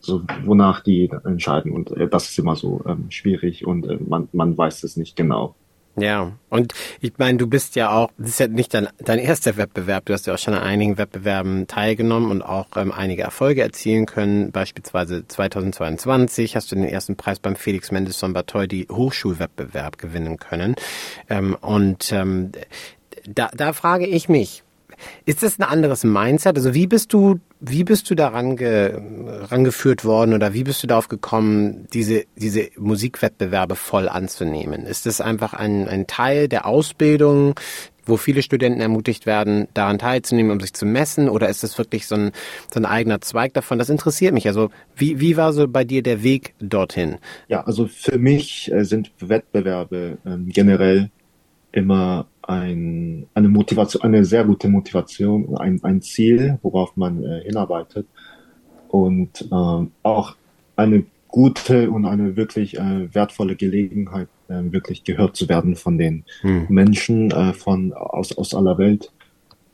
so 0.01 0.23
wonach 0.45 0.81
die 0.81 1.11
entscheiden 1.25 1.73
und 1.73 1.91
äh, 1.93 2.09
das 2.09 2.31
ist 2.31 2.39
immer 2.39 2.57
so 2.57 2.83
ähm, 2.87 3.11
schwierig 3.11 3.67
und 3.67 3.87
äh, 3.87 3.99
man 4.07 4.29
man 4.33 4.57
weiß 4.57 4.83
es 4.83 4.97
nicht 4.97 5.17
genau. 5.17 5.55
Ja, 5.97 6.33
und 6.49 6.73
ich 7.01 7.13
meine, 7.19 7.37
du 7.37 7.47
bist 7.47 7.75
ja 7.75 7.91
auch, 7.91 8.11
das 8.17 8.31
ist 8.31 8.41
ja 8.41 8.47
nicht 8.47 8.73
dein, 8.73 8.89
dein 8.99 9.19
erster 9.19 9.57
Wettbewerb, 9.57 10.05
du 10.07 10.13
hast 10.13 10.27
ja 10.27 10.35
auch 10.35 10.39
schon 10.39 10.55
an 10.55 10.63
einigen 10.63 10.99
Wettbewerben 10.99 11.67
teilgenommen 11.67 12.31
und 12.31 12.43
auch 12.43 12.69
ähm, 12.77 12.93
einige 12.93 13.23
Erfolge 13.23 13.63
erzielen 13.63 14.07
können. 14.07 14.53
Beispielsweise 14.53 15.27
2022 15.27 16.55
hast 16.55 16.71
du 16.71 16.77
den 16.77 16.85
ersten 16.85 17.17
Preis 17.17 17.41
beim 17.41 17.57
Felix 17.57 17.91
Mendelssohn 17.91 18.33
Bartholdy 18.33 18.87
Hochschulwettbewerb 18.91 19.99
gewinnen 19.99 20.39
können. 20.39 20.77
Ähm, 21.29 21.57
und 21.61 22.13
ähm, 22.13 22.53
da, 23.27 23.51
da 23.55 23.73
frage 23.73 24.07
ich 24.07 24.29
mich, 24.29 24.63
ist 25.25 25.43
das 25.43 25.59
ein 25.59 25.63
anderes 25.63 26.05
Mindset? 26.05 26.57
Also 26.57 26.75
wie 26.75 26.87
bist 26.87 27.13
du, 27.13 27.41
wie 27.61 27.85
bist 27.85 28.11
du 28.11 28.15
daran 28.15 28.57
ge, 28.57 28.99
rangeführt 29.51 30.05
worden 30.05 30.35
oder 30.35 30.55
wie 30.55 30.65
bist 30.65 30.83
du 30.83 30.87
darauf 30.87 31.09
gekommen, 31.09 31.87
diese, 31.93 32.25
diese 32.37 32.69
Musikwettbewerbe 32.77 33.77
voll 33.77 34.09
anzunehmen? 34.09 34.87
Ist 34.87 35.07
das 35.07 35.21
einfach 35.21 35.55
ein, 35.55 35.89
ein 35.89 36.07
Teil 36.07 36.49
der 36.49 36.67
Ausbildung, 36.67 37.55
wo 38.05 38.17
viele 38.17 38.43
Studenten 38.43 38.81
ermutigt 38.81 39.27
werden, 39.27 39.69
daran 39.75 39.99
teilzunehmen, 39.99 40.53
um 40.53 40.61
sich 40.61 40.75
zu 40.75 40.87
messen? 40.87 41.29
Oder 41.29 41.49
ist 41.49 41.63
das 41.63 41.79
wirklich 41.79 42.07
so 42.07 42.17
ein, 42.17 42.33
so 42.73 42.81
ein 42.81 42.87
eigener 42.87 43.21
Zweig 43.21 43.55
davon? 43.55 43.79
Das 43.79 43.89
interessiert 43.89 44.35
mich. 44.35 44.47
Also 44.47 44.71
wie, 44.97 45.21
wie 45.21 45.37
war 45.37 45.53
so 45.53 45.69
bei 45.69 45.85
dir 45.85 46.03
der 46.03 46.23
Weg 46.23 46.55
dorthin? 46.61 47.19
Ja, 47.49 47.63
also 47.63 47.87
für 47.87 48.19
mich 48.19 48.71
äh, 48.73 48.85
sind 48.85 49.13
Wettbewerbe 49.21 50.19
ähm, 50.27 50.49
generell 50.49 51.11
immer 51.73 52.27
ein, 52.51 53.27
eine 53.35 53.49
Motivation, 53.49 54.03
eine 54.03 54.25
sehr 54.25 54.45
gute 54.45 54.69
Motivation, 54.69 55.57
ein, 55.57 55.83
ein 55.85 56.03
Ziel, 56.03 56.59
worauf 56.63 56.97
man 56.97 57.23
äh, 57.23 57.43
hinarbeitet 57.45 58.07
und 58.89 59.49
ähm, 59.53 59.93
auch 60.03 60.35
eine 60.75 61.05
gute 61.29 61.91
und 61.91 62.07
eine 62.07 62.37
wirklich 62.37 62.77
äh, 62.77 63.15
wertvolle 63.15 63.55
Gelegenheit, 63.55 64.29
äh, 64.49 64.63
wirklich 64.65 65.05
gehört 65.05 65.37
zu 65.37 65.49
werden 65.49 65.77
von 65.77 65.97
den 65.97 66.25
hm. 66.41 66.67
Menschen 66.69 67.31
äh, 67.31 67.53
von 67.53 67.93
aus, 67.93 68.37
aus 68.37 68.53
aller 68.53 68.79
Welt, 68.79 69.13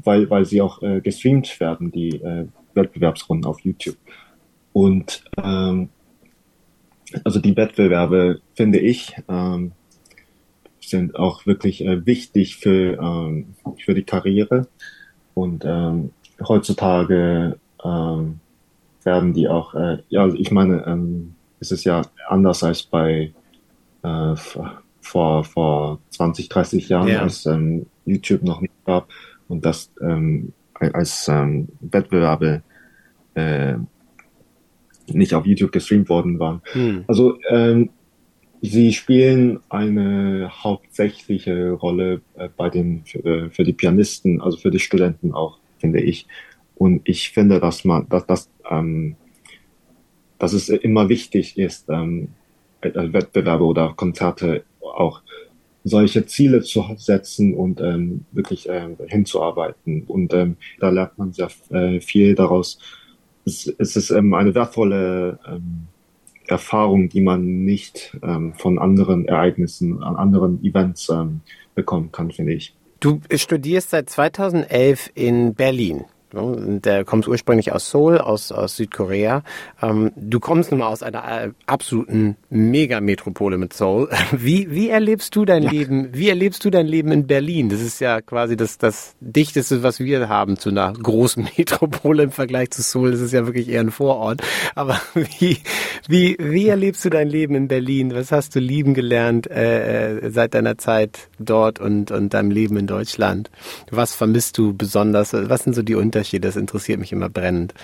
weil, 0.04 0.28
weil 0.28 0.44
sie 0.44 0.60
auch 0.60 0.82
äh, 0.82 1.00
gestreamt 1.00 1.58
werden, 1.60 1.90
die 1.90 2.16
äh, 2.16 2.46
Wettbewerbsrunden 2.74 3.46
auf 3.46 3.60
YouTube. 3.60 3.96
Und 4.74 5.24
ähm, 5.42 5.88
also 7.24 7.40
die 7.40 7.56
Wettbewerbe 7.56 8.40
finde 8.54 8.80
ich 8.80 9.16
ähm, 9.28 9.72
sind 10.88 11.16
auch 11.16 11.46
wirklich 11.46 11.84
äh, 11.84 12.06
wichtig 12.06 12.56
für, 12.56 12.98
ähm, 12.98 13.54
für 13.78 13.94
die 13.94 14.04
Karriere. 14.04 14.68
Und 15.34 15.64
ähm, 15.66 16.10
heutzutage 16.46 17.58
ähm, 17.84 18.40
werden 19.04 19.32
die 19.32 19.48
auch, 19.48 19.74
äh, 19.74 19.98
ja, 20.08 20.22
also 20.22 20.36
ich 20.36 20.50
meine, 20.50 20.84
ähm, 20.86 21.34
ist 21.60 21.72
es 21.72 21.84
ja 21.84 22.02
anders 22.28 22.62
als 22.62 22.82
bei 22.82 23.32
äh, 24.02 24.36
vor, 25.00 25.44
vor 25.44 26.00
20, 26.10 26.48
30 26.48 26.88
Jahren, 26.88 27.08
ja. 27.08 27.22
als 27.22 27.46
ähm, 27.46 27.86
YouTube 28.04 28.42
noch 28.42 28.60
nicht 28.60 28.74
gab 28.84 29.08
und 29.48 29.64
das 29.64 29.90
ähm, 30.00 30.52
als 30.74 31.28
ähm, 31.28 31.68
Wettbewerbe 31.80 32.62
äh, 33.34 33.74
nicht 35.08 35.34
auf 35.34 35.46
YouTube 35.46 35.72
gestreamt 35.72 36.08
worden 36.08 36.38
waren. 36.38 36.60
Hm. 36.72 37.04
Also 37.06 37.38
ähm, 37.48 37.90
sie 38.68 38.92
spielen 38.92 39.60
eine 39.68 40.50
hauptsächliche 40.62 41.72
Rolle 41.72 42.20
äh, 42.36 42.48
bei 42.54 42.70
den 42.70 43.04
für, 43.04 43.24
äh, 43.24 43.50
für 43.50 43.64
die 43.64 43.72
Pianisten, 43.72 44.40
also 44.40 44.56
für 44.58 44.70
die 44.70 44.78
Studenten 44.78 45.32
auch, 45.32 45.58
finde 45.78 46.00
ich. 46.00 46.26
Und 46.76 47.02
ich 47.04 47.30
finde, 47.30 47.60
dass 47.60 47.84
man, 47.84 48.08
dass, 48.08 48.26
dass, 48.26 48.50
ähm, 48.70 49.16
dass 50.38 50.52
es 50.52 50.68
immer 50.68 51.08
wichtig 51.08 51.58
ist, 51.58 51.88
ähm, 51.88 52.28
Wettbewerbe 52.82 53.64
oder 53.64 53.94
Konzerte 53.94 54.64
auch 54.80 55.22
solche 55.82 56.26
Ziele 56.26 56.62
zu 56.62 56.84
setzen 56.96 57.54
und 57.54 57.80
ähm, 57.80 58.24
wirklich 58.32 58.68
ähm, 58.68 58.96
hinzuarbeiten. 59.06 60.04
Und 60.08 60.34
ähm, 60.34 60.56
da 60.80 60.90
lernt 60.90 61.16
man 61.16 61.32
sehr 61.32 61.48
äh, 61.70 62.00
viel 62.00 62.34
daraus. 62.34 62.78
Es, 63.44 63.72
es 63.78 63.96
ist 63.96 64.10
ähm, 64.10 64.34
eine 64.34 64.54
wertvolle 64.54 65.38
ähm, 65.46 65.86
Erfahrung, 66.48 67.08
die 67.08 67.20
man 67.20 67.64
nicht 67.64 68.16
ähm, 68.22 68.54
von 68.54 68.78
anderen 68.78 69.26
Ereignissen, 69.26 70.02
an 70.02 70.16
anderen 70.16 70.62
Events 70.64 71.08
ähm, 71.08 71.40
bekommen 71.74 72.12
kann, 72.12 72.30
finde 72.30 72.54
ich. 72.54 72.74
Du 73.00 73.20
studierst 73.34 73.90
seit 73.90 74.08
2011 74.08 75.10
in 75.14 75.54
Berlin. 75.54 76.04
Der 76.36 77.04
kommt 77.04 77.26
ursprünglich 77.26 77.72
aus 77.72 77.90
Seoul, 77.90 78.18
aus, 78.18 78.52
aus 78.52 78.76
Südkorea. 78.76 79.42
Ähm, 79.80 80.12
du 80.16 80.38
kommst 80.38 80.70
nun 80.70 80.80
mal 80.80 80.88
aus 80.88 81.02
einer 81.02 81.24
äh, 81.24 81.50
absoluten 81.66 82.36
Megametropole 82.50 83.56
mit 83.56 83.72
Seoul. 83.72 84.08
Wie, 84.32 84.70
wie 84.70 84.90
erlebst 84.90 85.34
du 85.34 85.44
dein 85.44 85.62
ja. 85.62 85.70
Leben? 85.70 86.10
Wie 86.12 86.28
erlebst 86.28 86.64
du 86.64 86.70
dein 86.70 86.86
Leben 86.86 87.10
in 87.10 87.26
Berlin? 87.26 87.68
Das 87.68 87.80
ist 87.80 88.00
ja 88.00 88.20
quasi 88.20 88.56
das, 88.56 88.76
das 88.78 89.14
dichteste, 89.20 89.82
was 89.82 89.98
wir 89.98 90.28
haben 90.28 90.58
zu 90.58 90.68
einer 90.68 90.92
großen 90.92 91.48
Metropole 91.56 92.24
im 92.24 92.30
Vergleich 92.30 92.70
zu 92.70 92.82
Seoul. 92.82 93.12
Das 93.12 93.20
ist 93.20 93.32
ja 93.32 93.46
wirklich 93.46 93.68
eher 93.68 93.80
ein 93.80 93.90
Vorort. 93.90 94.42
Aber 94.74 95.00
wie, 95.38 95.58
wie, 96.06 96.36
wie 96.38 96.68
erlebst 96.68 97.04
du 97.04 97.10
dein 97.10 97.28
Leben 97.28 97.54
in 97.54 97.68
Berlin? 97.68 98.14
Was 98.14 98.30
hast 98.30 98.54
du 98.54 98.60
lieben 98.60 98.94
gelernt 98.94 99.50
äh, 99.50 100.18
äh 100.18 100.30
seit 100.30 100.54
deiner 100.54 100.76
Zeit 100.76 101.28
dort 101.38 101.80
und, 101.80 102.10
und 102.10 102.34
deinem 102.34 102.50
Leben 102.50 102.76
in 102.76 102.86
Deutschland? 102.86 103.50
Was 103.90 104.14
vermisst 104.14 104.58
du 104.58 104.74
besonders? 104.74 105.32
Was 105.32 105.64
sind 105.64 105.74
so 105.74 105.82
die 105.82 105.94
Unterschiede? 105.94 106.25
Unterschied? 106.26 106.44
Das 106.44 106.56
interessiert 106.56 107.00
mich 107.00 107.12
immer 107.12 107.28
brennend. 107.28 107.74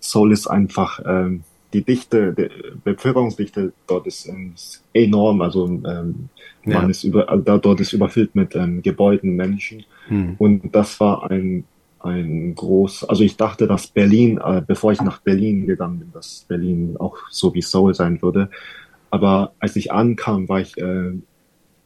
Seoul 0.00 0.32
ist 0.32 0.46
einfach, 0.46 1.00
ähm, 1.06 1.44
die 1.72 1.82
Dichte, 1.82 2.34
die 2.34 2.48
Bevölkerungsdichte 2.84 3.72
dort 3.86 4.06
ist, 4.06 4.28
ähm, 4.28 4.54
enorm. 4.92 5.40
Also 5.40 5.66
ähm, 5.66 6.28
man 6.64 6.82
ja. 6.82 6.88
ist 6.88 7.04
über, 7.04 7.28
also 7.28 7.58
dort 7.58 7.80
ist 7.80 7.92
überfüllt 7.92 8.34
mit 8.34 8.54
ähm, 8.54 8.82
Gebäuden, 8.82 9.34
Menschen. 9.36 9.84
Hm. 10.08 10.36
Und 10.38 10.74
das 10.74 11.00
war 11.00 11.30
ein 11.30 11.64
ein 12.00 12.54
groß, 12.54 13.04
also 13.04 13.24
ich 13.24 13.38
dachte, 13.38 13.66
dass 13.66 13.86
Berlin, 13.86 14.36
äh, 14.36 14.60
bevor 14.60 14.92
ich 14.92 15.00
nach 15.00 15.22
Berlin 15.22 15.66
gegangen 15.66 16.00
bin, 16.00 16.12
dass 16.12 16.44
Berlin 16.46 16.96
auch 16.98 17.16
so 17.30 17.54
wie 17.54 17.62
Seoul 17.62 17.94
sein 17.94 18.20
würde. 18.20 18.50
Aber 19.08 19.54
als 19.58 19.74
ich 19.76 19.90
ankam, 19.90 20.46
war 20.50 20.60
ich 20.60 20.76
äh, 20.76 21.12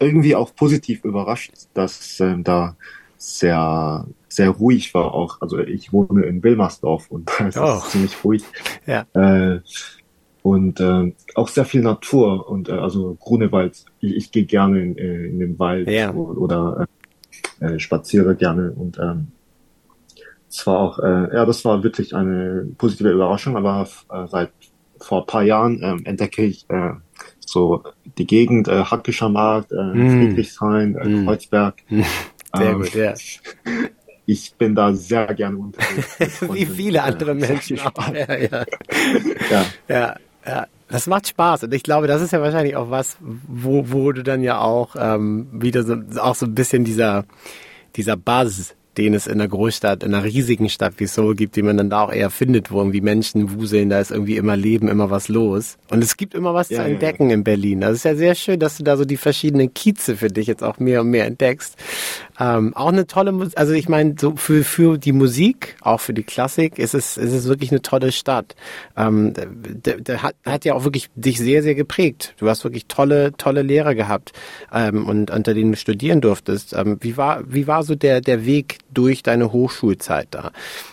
irgendwie 0.01 0.35
auch 0.35 0.57
positiv 0.57 1.05
überrascht, 1.05 1.53
dass 1.73 2.19
äh, 2.19 2.35
da 2.43 2.77
sehr, 3.17 4.09
sehr 4.29 4.51
ruhig 4.51 4.95
war 4.95 5.15
auch. 5.15 5.41
Also 5.41 5.59
ich 5.59 5.93
wohne 5.93 6.25
in 6.25 6.43
Wilmersdorf 6.43 7.11
und 7.11 7.31
da 7.39 7.49
ist 7.49 7.59
oh. 7.59 7.81
ziemlich 7.89 8.25
ruhig. 8.25 8.45
Ja. 8.87 9.07
Äh, 9.15 9.61
und 10.43 10.81
äh, 10.81 11.13
auch 11.35 11.49
sehr 11.49 11.65
viel 11.65 11.83
Natur 11.83 12.49
und 12.49 12.69
äh, 12.69 12.73
also 12.73 13.17
Grunewald. 13.21 13.85
Ich, 14.01 14.15
ich 14.15 14.33
gehe 14.33 14.45
gerne 14.45 14.83
in, 14.83 14.97
äh, 14.97 15.27
in 15.27 15.39
den 15.41 15.59
Wald 15.59 15.89
ja. 15.89 16.13
oder 16.13 16.87
äh, 17.61 17.75
äh, 17.75 17.79
spaziere 17.79 18.37
gerne 18.37 18.73
und 18.73 18.99
ähm, 18.99 19.29
es 20.49 20.67
war 20.67 20.79
auch, 20.79 20.99
äh, 20.99 21.35
ja, 21.35 21.45
das 21.45 21.65
war 21.65 21.83
wirklich 21.83 22.15
eine 22.15 22.67
positive 22.79 23.11
Überraschung, 23.11 23.57
aber 23.57 23.87
äh, 24.11 24.27
seit 24.29 24.51
vor 25.01 25.21
ein 25.21 25.27
paar 25.27 25.43
Jahren 25.43 25.83
äh, 25.83 26.09
entdecke 26.09 26.43
ich 26.45 26.65
äh, 26.71 26.93
so 27.41 27.83
die 28.17 28.27
Gegend, 28.27 28.69
äh, 28.69 28.85
Hackischer 28.85 29.29
Markt, 29.29 29.73
äh, 29.73 29.77
mm. 29.77 30.11
Friedrichshain, 30.11 30.97
äh, 30.97 31.09
mm. 31.09 31.27
Kreuzberg. 31.27 31.75
Sehr 32.57 32.71
ähm, 32.71 32.81
gut, 32.81 32.95
ja. 32.95 33.15
Ich 34.31 34.53
bin 34.57 34.75
da 34.75 34.93
sehr 34.93 35.33
gerne 35.33 35.57
unterwegs. 35.57 36.43
Wie 36.53 36.67
viele 36.67 37.03
andere 37.03 37.35
Menschen 37.35 37.81
auch. 37.85 38.13
Ja, 38.13 38.37
ja. 38.37 38.67
ja. 39.51 39.65
ja, 39.89 40.17
ja. 40.47 40.67
Das 40.87 41.07
macht 41.07 41.29
Spaß 41.29 41.63
und 41.65 41.73
ich 41.73 41.83
glaube, 41.83 42.09
das 42.09 42.21
ist 42.21 42.33
ja 42.33 42.43
wahrscheinlich 42.43 42.77
auch 42.77 42.91
was, 42.91 43.17
wo, 43.21 43.91
wo 43.91 44.13
du 44.13 44.23
dann 44.23 44.43
ja 44.43 44.61
auch 44.61 44.97
ähm, 44.99 45.49
wieder 45.53 45.83
so 45.83 45.97
auch 46.21 46.35
so 46.35 46.45
ein 46.45 46.55
bisschen 46.55 46.85
dieser 46.85 47.25
dieser 47.97 48.19
Buzz 48.19 48.75
den 48.99 49.15
es 49.15 49.27
in 49.27 49.35
einer 49.35 49.49
Großstadt, 49.49 50.03
in 50.03 50.13
einer 50.13 50.25
riesigen 50.25 50.69
Stadt 50.69 50.95
wie 50.99 51.07
Seoul 51.07 51.37
gibt, 51.37 51.55
die 51.57 51.63
man 51.63 51.77
dann 51.77 51.89
da 51.89 52.03
auch 52.03 52.13
eher 52.13 52.31
findet, 52.31 52.71
wo 52.73 52.79
irgendwie 52.79 53.01
Menschen 53.01 53.55
wuseln, 53.55 53.89
da 53.89 54.01
ist 54.01 54.11
irgendwie 54.11 54.37
immer 54.37 54.57
Leben, 54.57 54.89
immer 54.89 55.09
was 55.09 55.29
los. 55.29 55.79
Und 55.89 56.03
es 56.03 56.17
gibt 56.17 56.35
immer 56.35 56.53
was 56.53 56.69
ja, 56.69 56.79
zu 56.79 56.91
entdecken 56.91 57.29
ja. 57.31 57.35
in 57.35 57.45
Berlin. 57.45 57.81
Das 57.81 57.93
ist 57.93 58.05
ja 58.05 58.17
sehr 58.17 58.35
schön, 58.35 58.59
dass 58.59 58.77
du 58.77 58.83
da 58.83 58.97
so 58.97 59.05
die 59.05 59.17
verschiedenen 59.17 59.73
Kieze 59.73 60.17
für 60.17 60.29
dich 60.29 60.49
jetzt 60.49 60.65
auch 60.65 60.81
mehr 60.81 61.03
und 61.03 61.11
mehr 61.11 61.27
entdeckst. 61.27 61.77
Ähm, 62.41 62.75
auch 62.75 62.89
eine 62.89 63.07
tolle, 63.07 63.33
Musik, 63.33 63.59
also 63.59 63.73
ich 63.73 63.89
meine, 63.89 64.15
so 64.19 64.37
für, 64.37 64.63
für 64.63 64.97
die 64.97 65.13
Musik, 65.13 65.77
auch 65.81 66.01
für 66.01 66.15
die 66.15 66.23
Klassik, 66.23 66.79
ist 66.79 66.95
es, 66.95 67.17
ist 67.17 67.33
es 67.33 67.49
wirklich 67.49 67.73
eine 67.73 67.83
tolle 67.83 68.13
Stadt. 68.13 68.55
Ähm, 68.97 69.33
der, 69.35 70.01
der 70.01 70.23
hat, 70.23 70.37
hat 70.47 70.65
ja 70.65 70.75
auch 70.75 70.85
wirklich 70.85 71.11
dich 71.17 71.39
sehr, 71.39 71.63
sehr 71.63 71.75
geprägt. 71.75 72.35
Du 72.39 72.49
hast 72.49 72.63
wirklich 72.63 72.87
tolle, 72.87 73.33
tolle 73.33 73.63
Lehrer 73.63 73.95
gehabt 73.95 74.33
ähm, 74.73 75.07
und 75.07 75.31
unter 75.31 75.53
denen 75.53 75.73
du 75.73 75.77
studieren 75.77 76.21
durftest. 76.21 76.75
Ähm, 76.75 76.99
wie 77.01 77.17
war, 77.17 77.43
wie 77.53 77.67
war 77.67 77.83
so 77.83 77.97
der, 77.97 78.21
der 78.21 78.47
Weg 78.47 78.79
durch 78.93 79.23
deine 79.23 79.53
Hochschulzeit 79.53 80.29
da? 80.31 80.53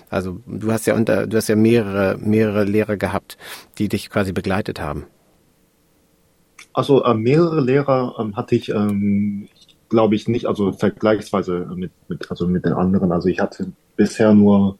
Also 0.09 0.39
du 0.47 0.71
hast 0.71 0.87
ja 0.87 0.95
unter, 0.95 1.27
du 1.27 1.37
hast 1.37 1.47
ja 1.47 1.55
mehrere, 1.55 2.17
mehrere 2.17 2.63
Lehrer 2.63 2.97
gehabt, 2.97 3.37
die 3.77 3.87
dich 3.87 4.09
quasi 4.09 4.31
begleitet 4.31 4.79
haben. 4.79 5.05
Also 6.75 7.03
äh, 7.05 7.13
mehrere 7.13 7.61
Lehrer 7.61 8.15
ähm, 8.19 8.35
hatte 8.35 8.55
ich, 8.55 8.69
ähm, 8.69 9.47
glaube 9.89 10.15
ich 10.15 10.27
nicht, 10.27 10.45
also 10.45 10.71
vergleichsweise 10.71 11.67
mit, 11.75 11.91
mit, 12.07 12.29
also 12.31 12.47
mit 12.47 12.65
den 12.65 12.73
anderen. 12.73 13.11
Also 13.11 13.29
ich 13.29 13.39
hatte 13.39 13.71
bisher 13.95 14.33
nur 14.33 14.77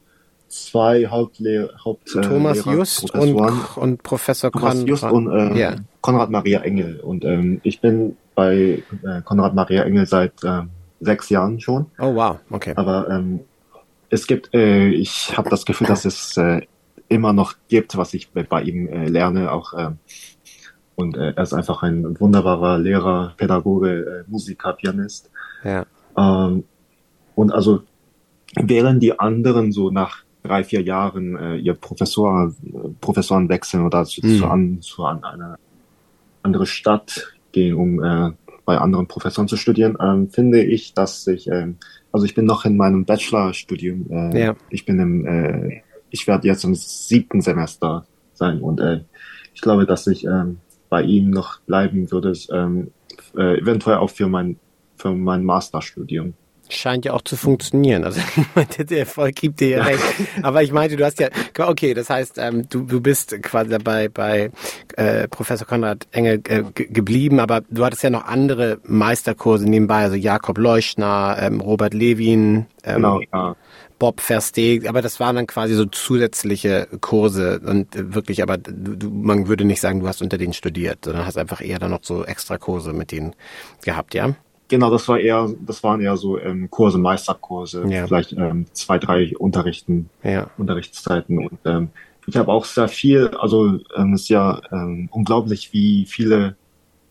zwei 0.48 1.06
Hauptlehrer, 1.06 1.70
Haupt, 1.84 2.14
äh, 2.14 2.20
Thomas 2.20 2.64
Lehrer, 2.64 2.78
Just 2.78 3.14
und, 3.14 3.34
und 3.76 4.02
Professor 4.02 4.50
Thomas 4.50 4.72
Konrad, 4.72 4.88
Just 4.88 5.04
und 5.04 5.30
äh, 5.30 5.58
yeah. 5.58 5.76
Konrad 6.00 6.30
Maria 6.30 6.60
Engel. 6.60 7.00
Und 7.00 7.24
ähm, 7.24 7.60
ich 7.62 7.80
bin 7.80 8.16
bei 8.34 8.82
äh, 9.02 9.22
Konrad 9.24 9.54
Maria 9.54 9.82
Engel 9.82 10.06
seit 10.06 10.42
äh, 10.44 10.62
sechs 11.00 11.28
Jahren 11.30 11.60
schon. 11.60 11.86
Oh 11.98 12.14
wow, 12.14 12.38
okay. 12.50 12.72
Aber 12.76 13.08
ähm, 13.10 13.40
es 14.08 14.26
gibt, 14.26 14.54
äh, 14.54 14.88
ich 14.88 15.36
habe 15.36 15.50
das 15.50 15.64
Gefühl, 15.64 15.86
dass 15.86 16.04
es 16.04 16.36
äh, 16.36 16.62
immer 17.08 17.32
noch 17.32 17.54
gibt, 17.68 17.96
was 17.96 18.14
ich 18.14 18.30
bei 18.30 18.62
ihm 18.62 18.88
äh, 18.88 19.08
lerne, 19.08 19.52
auch 19.52 19.74
äh, 19.74 19.90
und 20.96 21.16
äh, 21.16 21.32
er 21.36 21.42
ist 21.42 21.52
einfach 21.52 21.82
ein 21.82 22.18
wunderbarer 22.18 22.78
Lehrer, 22.78 23.34
Pädagoge, 23.36 24.24
äh, 24.26 24.30
Musiker, 24.30 24.72
Pianist. 24.72 25.30
Ja. 25.62 25.86
Ähm, 26.16 26.64
und 27.34 27.52
also 27.52 27.82
während 28.56 29.02
die 29.02 29.18
anderen 29.18 29.72
so 29.72 29.90
nach 29.90 30.24
drei, 30.42 30.64
vier 30.64 30.82
Jahren 30.82 31.36
äh, 31.36 31.56
ihr 31.56 31.74
Professor, 31.74 32.52
Professoren 33.00 33.48
wechseln 33.48 33.84
oder 33.84 34.04
zu, 34.04 34.24
mhm. 34.24 34.38
zu, 34.38 34.46
an, 34.46 34.80
zu 34.80 35.04
an 35.04 35.22
eine 35.22 35.56
andere 36.42 36.66
Stadt 36.66 37.34
gehen, 37.52 37.74
um 37.74 38.02
äh, 38.02 38.32
bei 38.64 38.78
anderen 38.78 39.06
Professoren 39.06 39.48
zu 39.48 39.56
studieren, 39.56 39.96
ähm, 40.00 40.30
finde 40.30 40.62
ich, 40.62 40.94
dass 40.94 41.26
ich, 41.26 41.48
äh, 41.48 41.68
also 42.10 42.24
ich 42.24 42.34
bin 42.34 42.46
noch 42.46 42.64
in 42.64 42.76
meinem 42.76 43.04
Bachelorstudium, 43.04 44.06
äh, 44.10 44.44
ja. 44.46 44.56
ich 44.70 44.86
bin 44.86 44.98
im, 44.98 45.26
äh, 45.26 45.82
ich 46.10 46.26
werde 46.26 46.48
jetzt 46.48 46.64
im 46.64 46.74
siebten 46.74 47.42
Semester 47.42 48.06
sein 48.32 48.60
und 48.60 48.80
äh, 48.80 49.00
ich 49.54 49.60
glaube, 49.60 49.86
dass 49.86 50.06
ich 50.06 50.24
ähm, 50.24 50.58
bei 50.88 51.02
ihm 51.02 51.30
noch 51.30 51.60
bleiben 51.60 52.10
würde, 52.10 52.32
ähm, 52.50 52.92
äh, 53.36 53.58
eventuell 53.60 53.98
auch 53.98 54.10
für 54.10 54.28
mein, 54.28 54.58
für 54.96 55.12
mein 55.12 55.44
Masterstudium. 55.44 56.34
Scheint 56.68 57.04
ja 57.04 57.12
auch 57.12 57.22
zu 57.22 57.36
funktionieren. 57.36 58.04
Also 58.04 58.20
der 58.78 58.98
Erfolg 58.98 59.36
gibt 59.36 59.60
dir 59.60 59.68
ja 59.68 59.82
recht. 59.84 60.02
Aber 60.42 60.62
ich 60.62 60.72
meinte, 60.72 60.96
du 60.96 61.04
hast 61.04 61.20
ja, 61.20 61.28
okay, 61.58 61.94
das 61.94 62.10
heißt, 62.10 62.38
ähm, 62.38 62.68
du, 62.68 62.82
du 62.82 63.00
bist 63.00 63.40
quasi 63.42 63.70
dabei 63.70 64.08
bei 64.08 64.50
äh, 64.96 65.28
Professor 65.28 65.66
Konrad 65.66 66.06
Engel 66.12 66.42
äh, 66.48 66.62
geblieben, 66.72 67.40
aber 67.40 67.62
du 67.70 67.84
hattest 67.84 68.02
ja 68.02 68.10
noch 68.10 68.24
andere 68.24 68.78
Meisterkurse 68.84 69.68
nebenbei, 69.68 70.02
also 70.02 70.16
Jakob 70.16 70.58
Leuschner, 70.58 71.36
ähm, 71.40 71.60
Robert 71.60 71.94
Levin, 71.94 72.66
ähm, 72.84 72.96
genau, 72.96 73.20
ja. 73.32 73.56
Bob 73.98 74.20
Versteg, 74.20 74.88
aber 74.88 75.00
das 75.00 75.20
waren 75.20 75.36
dann 75.36 75.46
quasi 75.46 75.74
so 75.74 75.86
zusätzliche 75.86 76.86
Kurse 77.00 77.60
und 77.64 77.88
wirklich, 77.92 78.42
aber 78.42 78.58
du, 78.58 79.10
man 79.10 79.48
würde 79.48 79.64
nicht 79.64 79.80
sagen, 79.80 80.00
du 80.00 80.08
hast 80.08 80.20
unter 80.20 80.36
denen 80.36 80.52
studiert, 80.52 81.04
sondern 81.04 81.24
hast 81.24 81.38
einfach 81.38 81.62
eher 81.62 81.78
dann 81.78 81.90
noch 81.90 82.02
so 82.02 82.24
extra 82.24 82.58
Kurse 82.58 82.92
mit 82.92 83.10
denen 83.10 83.34
gehabt, 83.82 84.14
ja? 84.14 84.34
Genau, 84.68 84.90
das 84.90 85.06
war 85.08 85.18
eher, 85.18 85.48
das 85.60 85.82
waren 85.84 86.00
eher 86.00 86.16
so 86.16 86.38
ähm, 86.38 86.68
Kurse, 86.70 86.98
Meisterkurse, 86.98 87.84
ja. 87.88 88.06
vielleicht 88.06 88.32
ähm, 88.32 88.66
zwei, 88.72 88.98
drei 88.98 89.36
Unterrichten, 89.36 90.10
ja. 90.22 90.50
Unterrichtszeiten 90.58 91.38
und 91.38 91.58
ähm, 91.64 91.90
ich 92.26 92.36
habe 92.36 92.50
auch 92.50 92.64
sehr 92.64 92.88
viel, 92.88 93.28
also 93.38 93.78
ähm, 93.96 94.14
es 94.14 94.22
ist 94.22 94.28
ja 94.28 94.60
ähm, 94.72 95.08
unglaublich, 95.12 95.72
wie 95.72 96.06
viele 96.06 96.56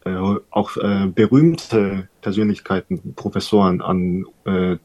äh, 0.04 0.16
auch 0.50 0.76
äh, 0.78 1.08
berühmte 1.08 2.10
Persönlichkeiten, 2.22 3.14
Professoren 3.16 3.82
an 3.82 4.26
äh, 4.46 4.76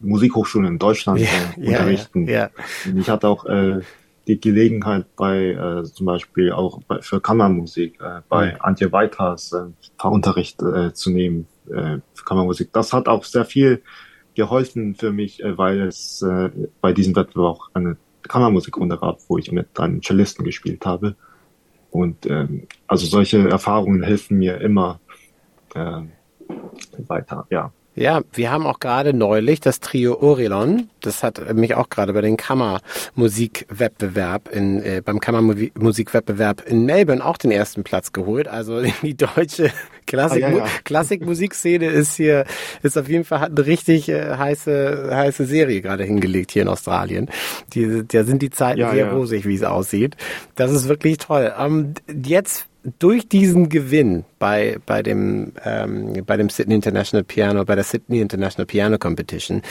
Musikhochschulen 0.00 0.66
in 0.66 0.78
Deutschland 0.78 1.20
ja, 1.20 1.28
äh, 1.56 1.66
unterrichten. 1.68 2.28
Ja, 2.28 2.50
ja. 2.84 2.92
Ich 2.94 3.08
hatte 3.08 3.28
auch 3.28 3.46
äh, 3.46 3.80
die 4.26 4.38
Gelegenheit 4.38 5.06
bei 5.16 5.52
äh, 5.52 5.84
zum 5.84 6.04
Beispiel 6.04 6.52
auch 6.52 6.82
bei, 6.86 7.00
für 7.00 7.20
Kammermusik 7.20 7.98
äh, 8.00 8.20
bei. 8.28 8.60
Antje 8.60 8.92
Weiters 8.92 9.52
äh, 9.52 10.06
Unterricht 10.06 10.62
äh, 10.62 10.92
zu 10.92 11.10
nehmen 11.10 11.46
äh, 11.70 11.98
Kammermusik. 12.24 12.72
Das 12.72 12.92
hat 12.92 13.08
auch 13.08 13.24
sehr 13.24 13.44
viel 13.44 13.82
geholfen 14.34 14.94
für 14.94 15.12
mich, 15.12 15.42
äh, 15.42 15.58
weil 15.58 15.80
es 15.80 16.22
äh, 16.22 16.50
bei 16.80 16.92
diesem 16.92 17.14
Wettbewerb 17.16 17.56
auch 17.56 17.70
eine 17.74 17.96
Kammermusikrunde 18.22 18.98
gab, 18.98 19.18
wo 19.28 19.38
ich 19.38 19.50
mit 19.52 19.78
einem 19.78 20.02
Cellisten 20.02 20.44
gespielt 20.44 20.84
habe. 20.86 21.16
Und 21.90 22.26
ähm, 22.26 22.66
also 22.86 23.06
solche 23.06 23.48
Erfahrungen 23.48 24.02
helfen 24.02 24.38
mir 24.38 24.60
immer 24.60 25.00
äh, 25.74 26.02
weiter, 27.06 27.46
ja. 27.50 27.72
Ja, 27.98 28.22
wir 28.32 28.50
haben 28.52 28.64
auch 28.64 28.78
gerade 28.78 29.12
neulich 29.12 29.60
das 29.60 29.80
Trio 29.80 30.22
Orelon, 30.22 30.88
das 31.00 31.24
hat 31.24 31.52
mich 31.54 31.74
auch 31.74 31.88
gerade 31.88 32.12
bei 32.12 32.20
den 32.20 32.36
Kammermusikwettbewerb 32.36 34.48
in 34.52 34.80
äh, 34.84 35.02
beim 35.04 35.18
Kammermusikwettbewerb 35.18 36.64
in 36.64 36.84
Melbourne 36.84 37.24
auch 37.24 37.38
den 37.38 37.50
ersten 37.50 37.82
Platz 37.82 38.12
geholt. 38.12 38.46
Also 38.46 38.82
die 39.02 39.16
deutsche 39.16 39.72
Klassik 40.06 40.44
ah, 40.44 40.50
ja, 40.50 40.58
ja. 40.58 40.66
Klassikmusikszene 40.84 41.86
ist 41.86 42.14
hier 42.14 42.44
ist 42.84 42.96
auf 42.96 43.08
jeden 43.08 43.24
Fall 43.24 43.40
hat 43.40 43.50
eine 43.50 43.66
richtig 43.66 44.08
äh, 44.08 44.36
heiße 44.36 45.10
heiße 45.12 45.46
Serie 45.46 45.80
gerade 45.80 46.04
hingelegt 46.04 46.52
hier 46.52 46.62
in 46.62 46.68
Australien. 46.68 47.28
Die, 47.74 48.04
da 48.06 48.22
sind 48.22 48.42
die 48.42 48.50
Zeiten 48.50 48.78
ja, 48.78 48.92
sehr 48.92 49.12
rosig, 49.12 49.44
wie 49.44 49.56
es 49.56 49.64
aussieht. 49.64 50.16
Das 50.54 50.70
ist 50.70 50.88
wirklich 50.88 51.18
toll. 51.18 51.52
Ähm, 51.58 51.94
jetzt 52.24 52.68
durch 52.98 53.28
diesen 53.28 53.68
Gewinn 53.68 54.24
bei, 54.38 54.78
bei, 54.86 55.02
dem, 55.02 55.52
ähm, 55.64 56.24
bei 56.26 56.36
dem 56.36 56.48
Sydney 56.48 56.74
International 56.74 57.24
Piano, 57.24 57.64
bei 57.64 57.74
der 57.74 57.84
Sydney 57.84 58.20
International 58.20 58.66
Piano 58.66 58.98
Competition, 58.98 59.62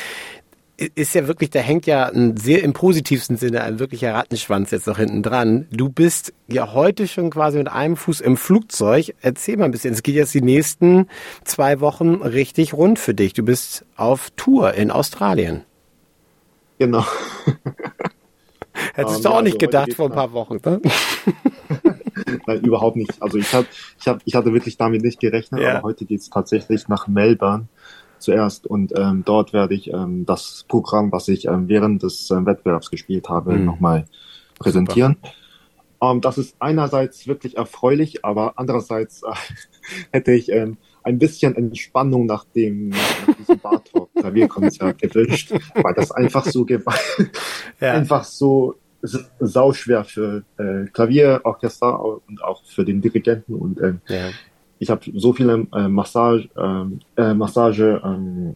ist 0.78 1.16
ja 1.16 1.28
wirklich, 1.28 1.50
da 1.50 1.60
hängt 1.60 1.88
ja 1.88 2.06
ein 2.06 2.38
sehr 2.38 2.64
im 2.64 2.74
positivsten 2.74 3.36
Sinne 3.38 3.64
ein 3.64 3.80
wirklicher 3.80 4.14
Rattenschwanz 4.14 4.70
jetzt 4.70 4.86
noch 4.86 4.98
hinten 4.98 5.24
dran. 5.24 5.66
Du 5.72 5.90
bist 5.90 6.34
ja 6.48 6.72
heute 6.74 7.08
schon 7.08 7.32
quasi 7.32 7.58
mit 7.58 7.68
einem 7.68 7.98
Fuß 7.98 8.22
im 8.22 8.38
Flugzeug. 8.38 9.16
Erzähl 9.22 9.58
mal 9.58 9.66
ein 9.66 9.72
bisschen. 9.72 9.94
Es 9.94 10.04
geht 10.04 10.14
jetzt 10.14 10.36
die 10.36 10.42
nächsten 10.42 11.08
zwei 11.44 11.80
Wochen 11.80 12.22
richtig 12.22 12.74
rund 12.74 13.00
für 13.00 13.16
dich. 13.16 13.34
Du 13.34 13.44
bist 13.44 13.86
auf 13.96 14.30
Tour 14.36 14.76
in 14.76 14.92
Australien. 14.92 15.64
Genau. 16.78 17.04
Hättest 18.94 19.18
um, 19.18 19.24
du 19.24 19.30
auch 19.30 19.36
ja, 19.38 19.42
nicht 19.42 19.54
also 19.54 19.66
gedacht 19.66 19.94
vor 19.96 20.06
ein 20.08 20.16
paar 20.16 20.32
Wochen, 20.34 20.60
ne? 20.64 20.80
Nein, 22.48 22.62
überhaupt 22.62 22.96
nicht. 22.96 23.22
Also 23.22 23.38
ich, 23.38 23.54
hab, 23.54 23.66
ich, 24.00 24.08
hab, 24.08 24.22
ich 24.26 24.36
hatte 24.36 24.54
wirklich 24.54 24.78
damit 24.78 25.02
nicht 25.04 25.20
gerechnet, 25.20 25.62
ja. 25.62 25.76
aber 25.76 25.84
heute 25.84 26.06
geht's 26.06 26.30
tatsächlich 26.30 26.88
nach 26.88 27.08
Melbourne 27.08 27.68
zuerst 28.20 28.66
und 28.66 28.98
ähm, 28.98 29.24
dort 29.26 29.54
werde 29.54 29.76
ich 29.76 29.94
ähm, 29.94 30.26
das 30.26 30.66
Programm, 30.68 31.12
was 31.12 31.28
ich 31.28 31.46
ähm, 31.46 31.68
während 31.68 32.04
des 32.04 32.32
ähm, 32.32 32.46
Wettbewerbs 32.46 32.90
gespielt 32.90 33.30
habe, 33.30 33.54
mhm. 33.54 33.66
nochmal 33.66 34.06
präsentieren. 34.60 35.18
Ähm, 36.02 36.22
das 36.22 36.38
ist 36.38 36.56
einerseits 36.60 37.28
wirklich 37.28 37.58
erfreulich, 37.58 38.26
aber 38.26 38.54
andererseits 38.56 39.24
äh, 39.24 39.34
hätte 40.12 40.32
ich 40.32 40.52
ähm, 40.52 40.78
ein 41.04 41.20
bisschen 41.20 41.56
Entspannung 41.56 42.26
nach 42.26 42.44
dem 42.44 42.90
nach 42.90 43.36
diesem 43.40 43.60
Bartok 43.60 44.10
Klavierkonzert 44.14 45.02
gewünscht, 45.02 45.54
weil 45.76 45.94
das 45.94 46.12
einfach 46.12 46.46
so 46.46 46.66
ja. 46.68 47.94
einfach 47.94 48.24
so 48.26 48.76
sauschwer 49.01 50.04
für 50.04 50.44
äh, 50.58 50.86
Klavier, 50.92 51.42
Orchester 51.44 52.04
und 52.04 52.44
auch 52.44 52.63
für 52.66 52.86
den 52.86 53.01
Dirigenten 53.01 53.56
und 53.56 53.80
ähm, 53.82 54.01
ja. 54.08 54.30
ich 54.80 54.89
habe 54.89 55.02
so 55.15 55.34
viele 55.34 55.67
äh, 55.74 55.88
Massage, 55.88 56.50
ähm, 56.58 57.00
äh, 57.15 57.34
Massage 57.34 58.02
ähm, 58.04 58.56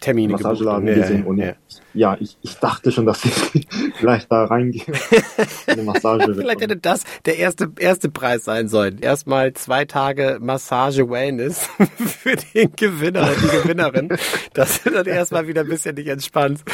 Termine 0.00 0.32
Massageladen 0.32 0.86
gesehen 0.86 1.22
ja, 1.22 1.26
und 1.26 1.38
ja 1.38 1.54
ja, 1.98 2.16
ich, 2.20 2.36
ich 2.42 2.56
dachte 2.58 2.92
schon, 2.92 3.06
dass 3.06 3.24
ich 3.24 3.32
vielleicht 3.96 4.30
da 4.30 4.44
reingehe. 4.44 4.84
Eine 5.66 5.82
Massage. 5.82 6.34
vielleicht 6.34 6.60
hätte 6.60 6.76
das 6.76 7.02
der 7.24 7.38
erste, 7.38 7.70
erste 7.78 8.08
Preis 8.08 8.44
sein 8.44 8.68
sollen. 8.68 8.98
Erstmal 9.00 9.52
zwei 9.54 9.84
Tage 9.84 10.38
Massage 10.40 11.10
Wellness 11.10 11.68
für 11.96 12.36
den 12.36 12.72
Gewinner 12.76 13.28
und 13.28 13.42
die 13.42 13.48
Gewinnerin, 13.48 14.10
dass 14.54 14.82
du 14.82 14.90
dann 14.90 15.06
erstmal 15.06 15.48
wieder 15.48 15.62
ein 15.62 15.68
bisschen 15.68 15.96
dich 15.96 16.06
entspannst. 16.06 16.64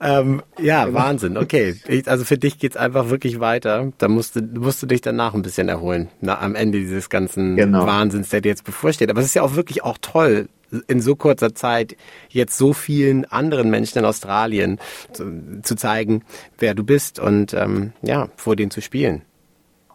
Ähm, 0.00 0.42
ja. 0.58 0.92
Wahnsinn. 0.92 1.36
Okay. 1.36 1.76
Ich, 1.86 2.08
also 2.08 2.24
für 2.24 2.38
dich 2.38 2.58
geht's 2.58 2.76
einfach 2.76 3.10
wirklich 3.10 3.38
weiter. 3.40 3.92
Da 3.98 4.08
musst 4.08 4.36
du, 4.36 4.40
musst 4.40 4.82
du 4.82 4.86
dich 4.86 5.00
danach 5.00 5.34
ein 5.34 5.42
bisschen 5.42 5.68
erholen. 5.68 6.08
Na, 6.20 6.40
am 6.40 6.54
Ende 6.54 6.78
dieses 6.78 7.08
ganzen 7.08 7.56
genau. 7.56 7.86
Wahnsinns, 7.86 8.30
der 8.30 8.40
dir 8.40 8.48
jetzt 8.48 8.64
bevorsteht. 8.64 9.10
Aber 9.10 9.20
es 9.20 9.26
ist 9.26 9.34
ja 9.34 9.42
auch 9.42 9.54
wirklich 9.54 9.84
auch 9.84 9.98
toll, 10.00 10.48
in 10.88 11.00
so 11.00 11.16
kurzer 11.16 11.54
Zeit 11.54 11.96
jetzt 12.28 12.56
so 12.58 12.72
vielen 12.72 13.24
anderen 13.24 13.70
Menschen 13.70 13.98
in 13.98 14.04
Australien 14.04 14.78
zu, 15.12 15.60
zu 15.62 15.74
zeigen, 15.76 16.22
wer 16.58 16.74
du 16.74 16.84
bist 16.84 17.18
und 17.18 17.54
ähm, 17.54 17.92
ja, 18.02 18.28
vor 18.36 18.56
denen 18.56 18.70
zu 18.70 18.80
spielen. 18.80 19.22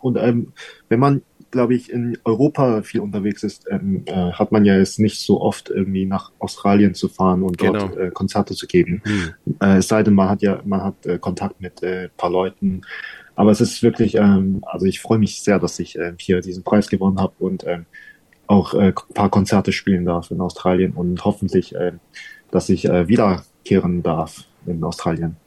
Und 0.01 0.17
ähm, 0.17 0.53
wenn 0.87 0.99
man, 0.99 1.21
glaube 1.51 1.75
ich, 1.75 1.91
in 1.91 2.17
Europa 2.23 2.81
viel 2.83 3.01
unterwegs 3.01 3.43
ist, 3.43 3.65
ähm, 3.69 4.03
äh, 4.05 4.31
hat 4.31 4.51
man 4.51 4.65
ja 4.65 4.77
jetzt 4.77 4.99
nicht 4.99 5.19
so 5.19 5.41
oft 5.41 5.69
irgendwie 5.69 6.05
nach 6.05 6.31
Australien 6.39 6.93
zu 6.93 7.09
fahren 7.09 7.43
und 7.43 7.61
dort 7.61 7.91
genau. 7.91 7.97
äh, 7.97 8.11
Konzerte 8.11 8.55
zu 8.55 8.67
geben. 8.67 9.01
Mhm. 9.05 9.55
Äh, 9.59 9.77
es 9.77 9.87
sei 9.87 10.03
denn, 10.03 10.13
man 10.13 10.29
hat 10.29 10.41
ja, 10.41 10.61
man 10.63 10.83
hat 10.83 11.05
äh, 11.05 11.17
Kontakt 11.17 11.59
mit 11.59 11.83
äh, 11.83 12.09
paar 12.15 12.29
Leuten. 12.29 12.81
Aber 13.35 13.51
es 13.51 13.61
ist 13.61 13.81
wirklich, 13.83 14.15
ähm, 14.15 14.63
also 14.63 14.85
ich 14.85 14.99
freue 14.99 15.17
mich 15.17 15.41
sehr, 15.41 15.59
dass 15.59 15.79
ich 15.79 15.97
äh, 15.97 16.13
hier 16.19 16.41
diesen 16.41 16.63
Preis 16.63 16.89
gewonnen 16.89 17.19
habe 17.19 17.33
und 17.39 17.65
ähm, 17.65 17.85
auch 18.49 18.73
äh, 18.73 18.93
paar 19.13 19.29
Konzerte 19.29 19.71
spielen 19.71 20.05
darf 20.05 20.31
in 20.31 20.41
Australien 20.41 20.93
und 20.93 21.23
hoffentlich, 21.23 21.75
äh, 21.75 21.93
dass 22.51 22.69
ich 22.69 22.85
äh, 22.85 23.07
wiederkehren 23.07 24.01
darf 24.01 24.45
in 24.65 24.83
Australien. 24.83 25.37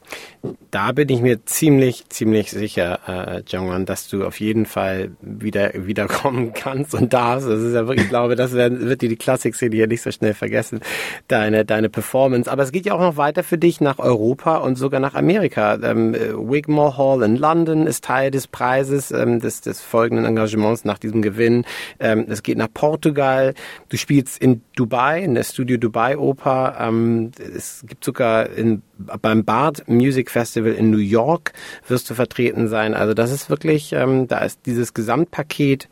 Da 0.71 0.91
bin 0.91 1.07
ich 1.09 1.21
mir 1.21 1.45
ziemlich, 1.45 2.09
ziemlich 2.09 2.51
sicher, 2.51 2.99
äh, 3.07 3.43
Jongwon, 3.47 3.85
dass 3.85 4.09
du 4.09 4.25
auf 4.25 4.39
jeden 4.39 4.65
Fall 4.65 5.11
wieder 5.21 5.71
wiederkommen 5.73 6.51
kannst 6.53 6.93
und 6.95 7.13
darfst. 7.13 7.47
Das 7.47 7.61
ist 7.61 7.73
ja 7.73 7.87
wirklich, 7.87 8.05
ich 8.05 8.09
glaube, 8.09 8.35
das 8.35 8.51
wird 8.51 9.01
dir 9.01 9.09
die 9.09 9.15
Klassik-Szene 9.15 9.75
hier 9.75 9.87
nicht 9.87 10.01
so 10.01 10.11
schnell 10.11 10.33
vergessen, 10.33 10.81
deine, 11.27 11.63
deine 11.63 11.89
Performance. 11.89 12.51
Aber 12.51 12.63
es 12.63 12.71
geht 12.71 12.85
ja 12.85 12.93
auch 12.93 12.99
noch 12.99 13.17
weiter 13.17 13.43
für 13.43 13.57
dich 13.57 13.79
nach 13.79 13.99
Europa 13.99 14.57
und 14.57 14.75
sogar 14.75 14.99
nach 14.99 15.13
Amerika. 15.13 15.75
Ähm, 15.81 16.13
Wigmore 16.13 16.97
Hall 16.97 17.23
in 17.23 17.37
London 17.37 17.87
ist 17.87 18.03
Teil 18.03 18.31
des 18.31 18.47
Preises, 18.47 19.11
ähm, 19.11 19.39
des, 19.39 19.61
des 19.61 19.79
folgenden 19.81 20.25
Engagements 20.25 20.83
nach 20.83 20.97
diesem 20.97 21.21
Gewinn. 21.21 21.65
Ähm, 21.99 22.25
es 22.27 22.43
geht 22.43 22.57
nach 22.57 22.67
Portugal. 22.73 23.53
Du 23.89 23.97
spielst 23.97 24.41
in 24.41 24.61
Dubai, 24.75 25.21
in 25.23 25.35
der 25.35 25.43
Studio 25.43 25.77
Dubai 25.77 26.17
Oper. 26.17 26.75
Ähm, 26.79 27.31
es 27.55 27.85
gibt 27.87 28.03
sogar 28.03 28.49
in, 28.49 28.81
beim 29.21 29.45
Bard 29.45 29.83
Music 29.95 30.29
Festival 30.29 30.71
in 30.73 30.89
New 30.89 30.97
York 30.97 31.53
wirst 31.87 32.09
du 32.09 32.13
vertreten 32.13 32.67
sein. 32.67 32.93
Also 32.93 33.13
das 33.13 33.31
ist 33.31 33.49
wirklich, 33.49 33.93
ähm, 33.93 34.27
da 34.27 34.39
ist 34.39 34.65
dieses 34.65 34.93
Gesamtpaket, 34.93 35.89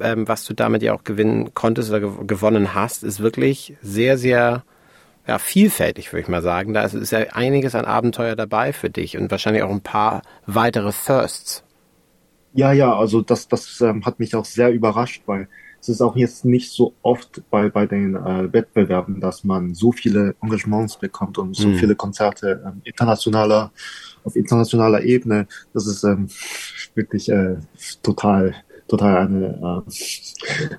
ähm, 0.00 0.26
was 0.28 0.44
du 0.44 0.54
damit 0.54 0.82
ja 0.82 0.94
auch 0.94 1.04
gewinnen 1.04 1.54
konntest 1.54 1.90
oder 1.90 2.00
gew 2.00 2.24
gewonnen 2.26 2.74
hast, 2.74 3.02
ist 3.04 3.20
wirklich 3.20 3.74
sehr, 3.82 4.18
sehr 4.18 4.64
ja, 5.26 5.38
vielfältig, 5.38 6.12
würde 6.12 6.22
ich 6.22 6.28
mal 6.28 6.42
sagen. 6.42 6.74
Da 6.74 6.82
ist, 6.82 7.12
ja 7.12 7.20
einiges 7.32 7.74
an 7.74 7.84
Abenteuer 7.84 8.36
dabei 8.36 8.72
für 8.72 8.90
dich 8.90 9.16
und 9.16 9.30
wahrscheinlich 9.30 9.62
auch 9.62 9.70
ein 9.70 9.80
paar 9.80 10.22
weitere 10.46 10.92
Firsts. 10.92 11.62
Ja, 12.52 12.72
ja, 12.72 12.96
also 12.96 13.20
das, 13.20 13.46
das 13.46 13.80
ähm, 13.80 14.04
hat 14.04 14.18
mich 14.18 14.34
auch 14.34 14.44
sehr 14.44 14.72
überrascht, 14.72 15.22
weil 15.26 15.48
es 15.80 15.88
ist 15.88 16.02
auch 16.02 16.14
jetzt 16.16 16.44
nicht 16.44 16.70
so 16.70 16.94
oft 17.02 17.42
bei, 17.50 17.70
bei 17.70 17.86
den 17.86 18.14
äh, 18.14 18.52
Wettbewerben, 18.52 19.20
dass 19.20 19.44
man 19.44 19.74
so 19.74 19.92
viele 19.92 20.34
Engagements 20.42 20.96
bekommt 20.96 21.38
und 21.38 21.56
so 21.56 21.68
mhm. 21.68 21.76
viele 21.76 21.94
Konzerte 21.96 22.62
ähm, 22.66 22.82
internationaler, 22.84 23.72
auf 24.24 24.36
internationaler 24.36 25.02
Ebene. 25.02 25.46
Das 25.72 25.86
ist 25.86 26.04
ähm, 26.04 26.28
wirklich 26.94 27.30
äh, 27.30 27.56
total 28.02 28.54
total 28.90 29.18
eine, 29.18 29.84
äh, 29.86 29.92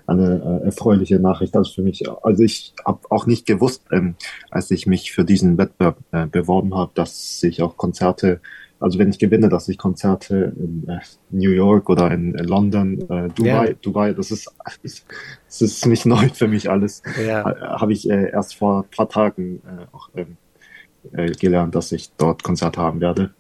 eine 0.06 0.62
äh, 0.62 0.66
erfreuliche 0.66 1.20
Nachricht. 1.20 1.56
Also 1.56 1.74
für 1.74 1.82
mich, 1.82 2.04
also 2.24 2.44
ich 2.44 2.74
habe 2.86 3.00
auch 3.10 3.26
nicht 3.26 3.46
gewusst, 3.46 3.84
ähm, 3.92 4.16
als 4.50 4.70
ich 4.70 4.86
mich 4.86 5.14
für 5.14 5.24
diesen 5.24 5.58
Wettbewerb 5.58 5.98
äh, 6.12 6.28
beworben 6.28 6.76
habe, 6.76 6.92
dass 6.94 7.42
ich 7.44 7.62
auch 7.62 7.78
Konzerte 7.78 8.42
also 8.82 9.00
wenn 9.00 9.10
ich 9.10 9.20
gewinne, 9.20 9.48
dass 9.48 9.70
ich 9.70 9.78
Konzerte 9.78 10.54
in 10.58 10.88
äh, 10.90 11.00
New 11.30 11.52
York 11.52 11.90
oder 11.90 12.12
in 12.12 12.36
äh, 12.36 12.44
London, 12.44 13.00
äh, 13.10 13.30
Dubai, 13.30 13.68
ja. 13.70 13.74
Dubai, 13.82 14.14
das 14.14 14.32
ist, 14.32 14.54
das 14.84 15.62
ist 15.62 15.86
nicht 15.86 16.06
neu 16.08 16.30
für 16.30 16.48
mich 16.48 16.70
alles. 16.70 17.04
Ja. 17.26 17.44
Habe 17.80 17.94
ich 17.94 18.10
äh, 18.10 18.32
erst 18.32 18.56
vor 18.56 18.84
ein 18.84 18.90
paar 18.96 19.08
Tagen 19.08 19.62
auch 19.92 20.10
ähm, 20.16 20.38
äh, 21.14 21.32
gelernt, 21.32 21.76
dass 21.76 21.92
ich 21.92 22.12
dort 22.18 22.44
Konzerte 22.44 22.82
haben 22.82 23.02
werde. 23.02 23.34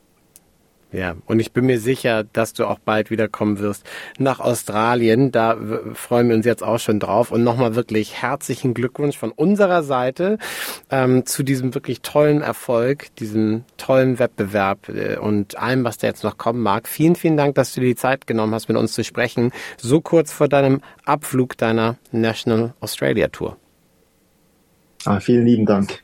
Ja, 0.93 1.15
und 1.25 1.39
ich 1.39 1.53
bin 1.53 1.65
mir 1.67 1.79
sicher, 1.79 2.25
dass 2.25 2.51
du 2.51 2.65
auch 2.65 2.79
bald 2.79 3.11
wiederkommen 3.11 3.59
wirst 3.59 3.85
nach 4.17 4.41
Australien. 4.41 5.31
Da 5.31 5.57
freuen 5.93 6.27
wir 6.27 6.35
uns 6.35 6.45
jetzt 6.45 6.63
auch 6.63 6.79
schon 6.79 6.99
drauf. 6.99 7.31
Und 7.31 7.45
nochmal 7.45 7.75
wirklich 7.75 8.21
herzlichen 8.21 8.73
Glückwunsch 8.73 9.17
von 9.17 9.31
unserer 9.31 9.83
Seite 9.83 10.37
ähm, 10.89 11.25
zu 11.25 11.43
diesem 11.43 11.73
wirklich 11.73 12.01
tollen 12.01 12.41
Erfolg, 12.41 13.15
diesem 13.15 13.63
tollen 13.77 14.19
Wettbewerb 14.19 14.89
äh, 14.89 15.17
und 15.17 15.57
allem, 15.57 15.85
was 15.85 15.97
da 15.97 16.07
jetzt 16.07 16.25
noch 16.25 16.37
kommen 16.37 16.61
mag. 16.61 16.89
Vielen, 16.89 17.15
vielen 17.15 17.37
Dank, 17.37 17.55
dass 17.55 17.73
du 17.73 17.79
dir 17.79 17.87
die 17.87 17.95
Zeit 17.95 18.27
genommen 18.27 18.53
hast, 18.53 18.67
mit 18.67 18.75
uns 18.75 18.91
zu 18.91 19.05
sprechen. 19.05 19.51
So 19.77 20.01
kurz 20.01 20.33
vor 20.33 20.49
deinem 20.49 20.81
Abflug 21.05 21.57
deiner 21.57 21.97
National 22.11 22.73
Australia 22.81 23.29
Tour. 23.29 23.55
Ah, 25.05 25.21
vielen 25.21 25.45
lieben 25.45 25.65
Dank. 25.65 26.03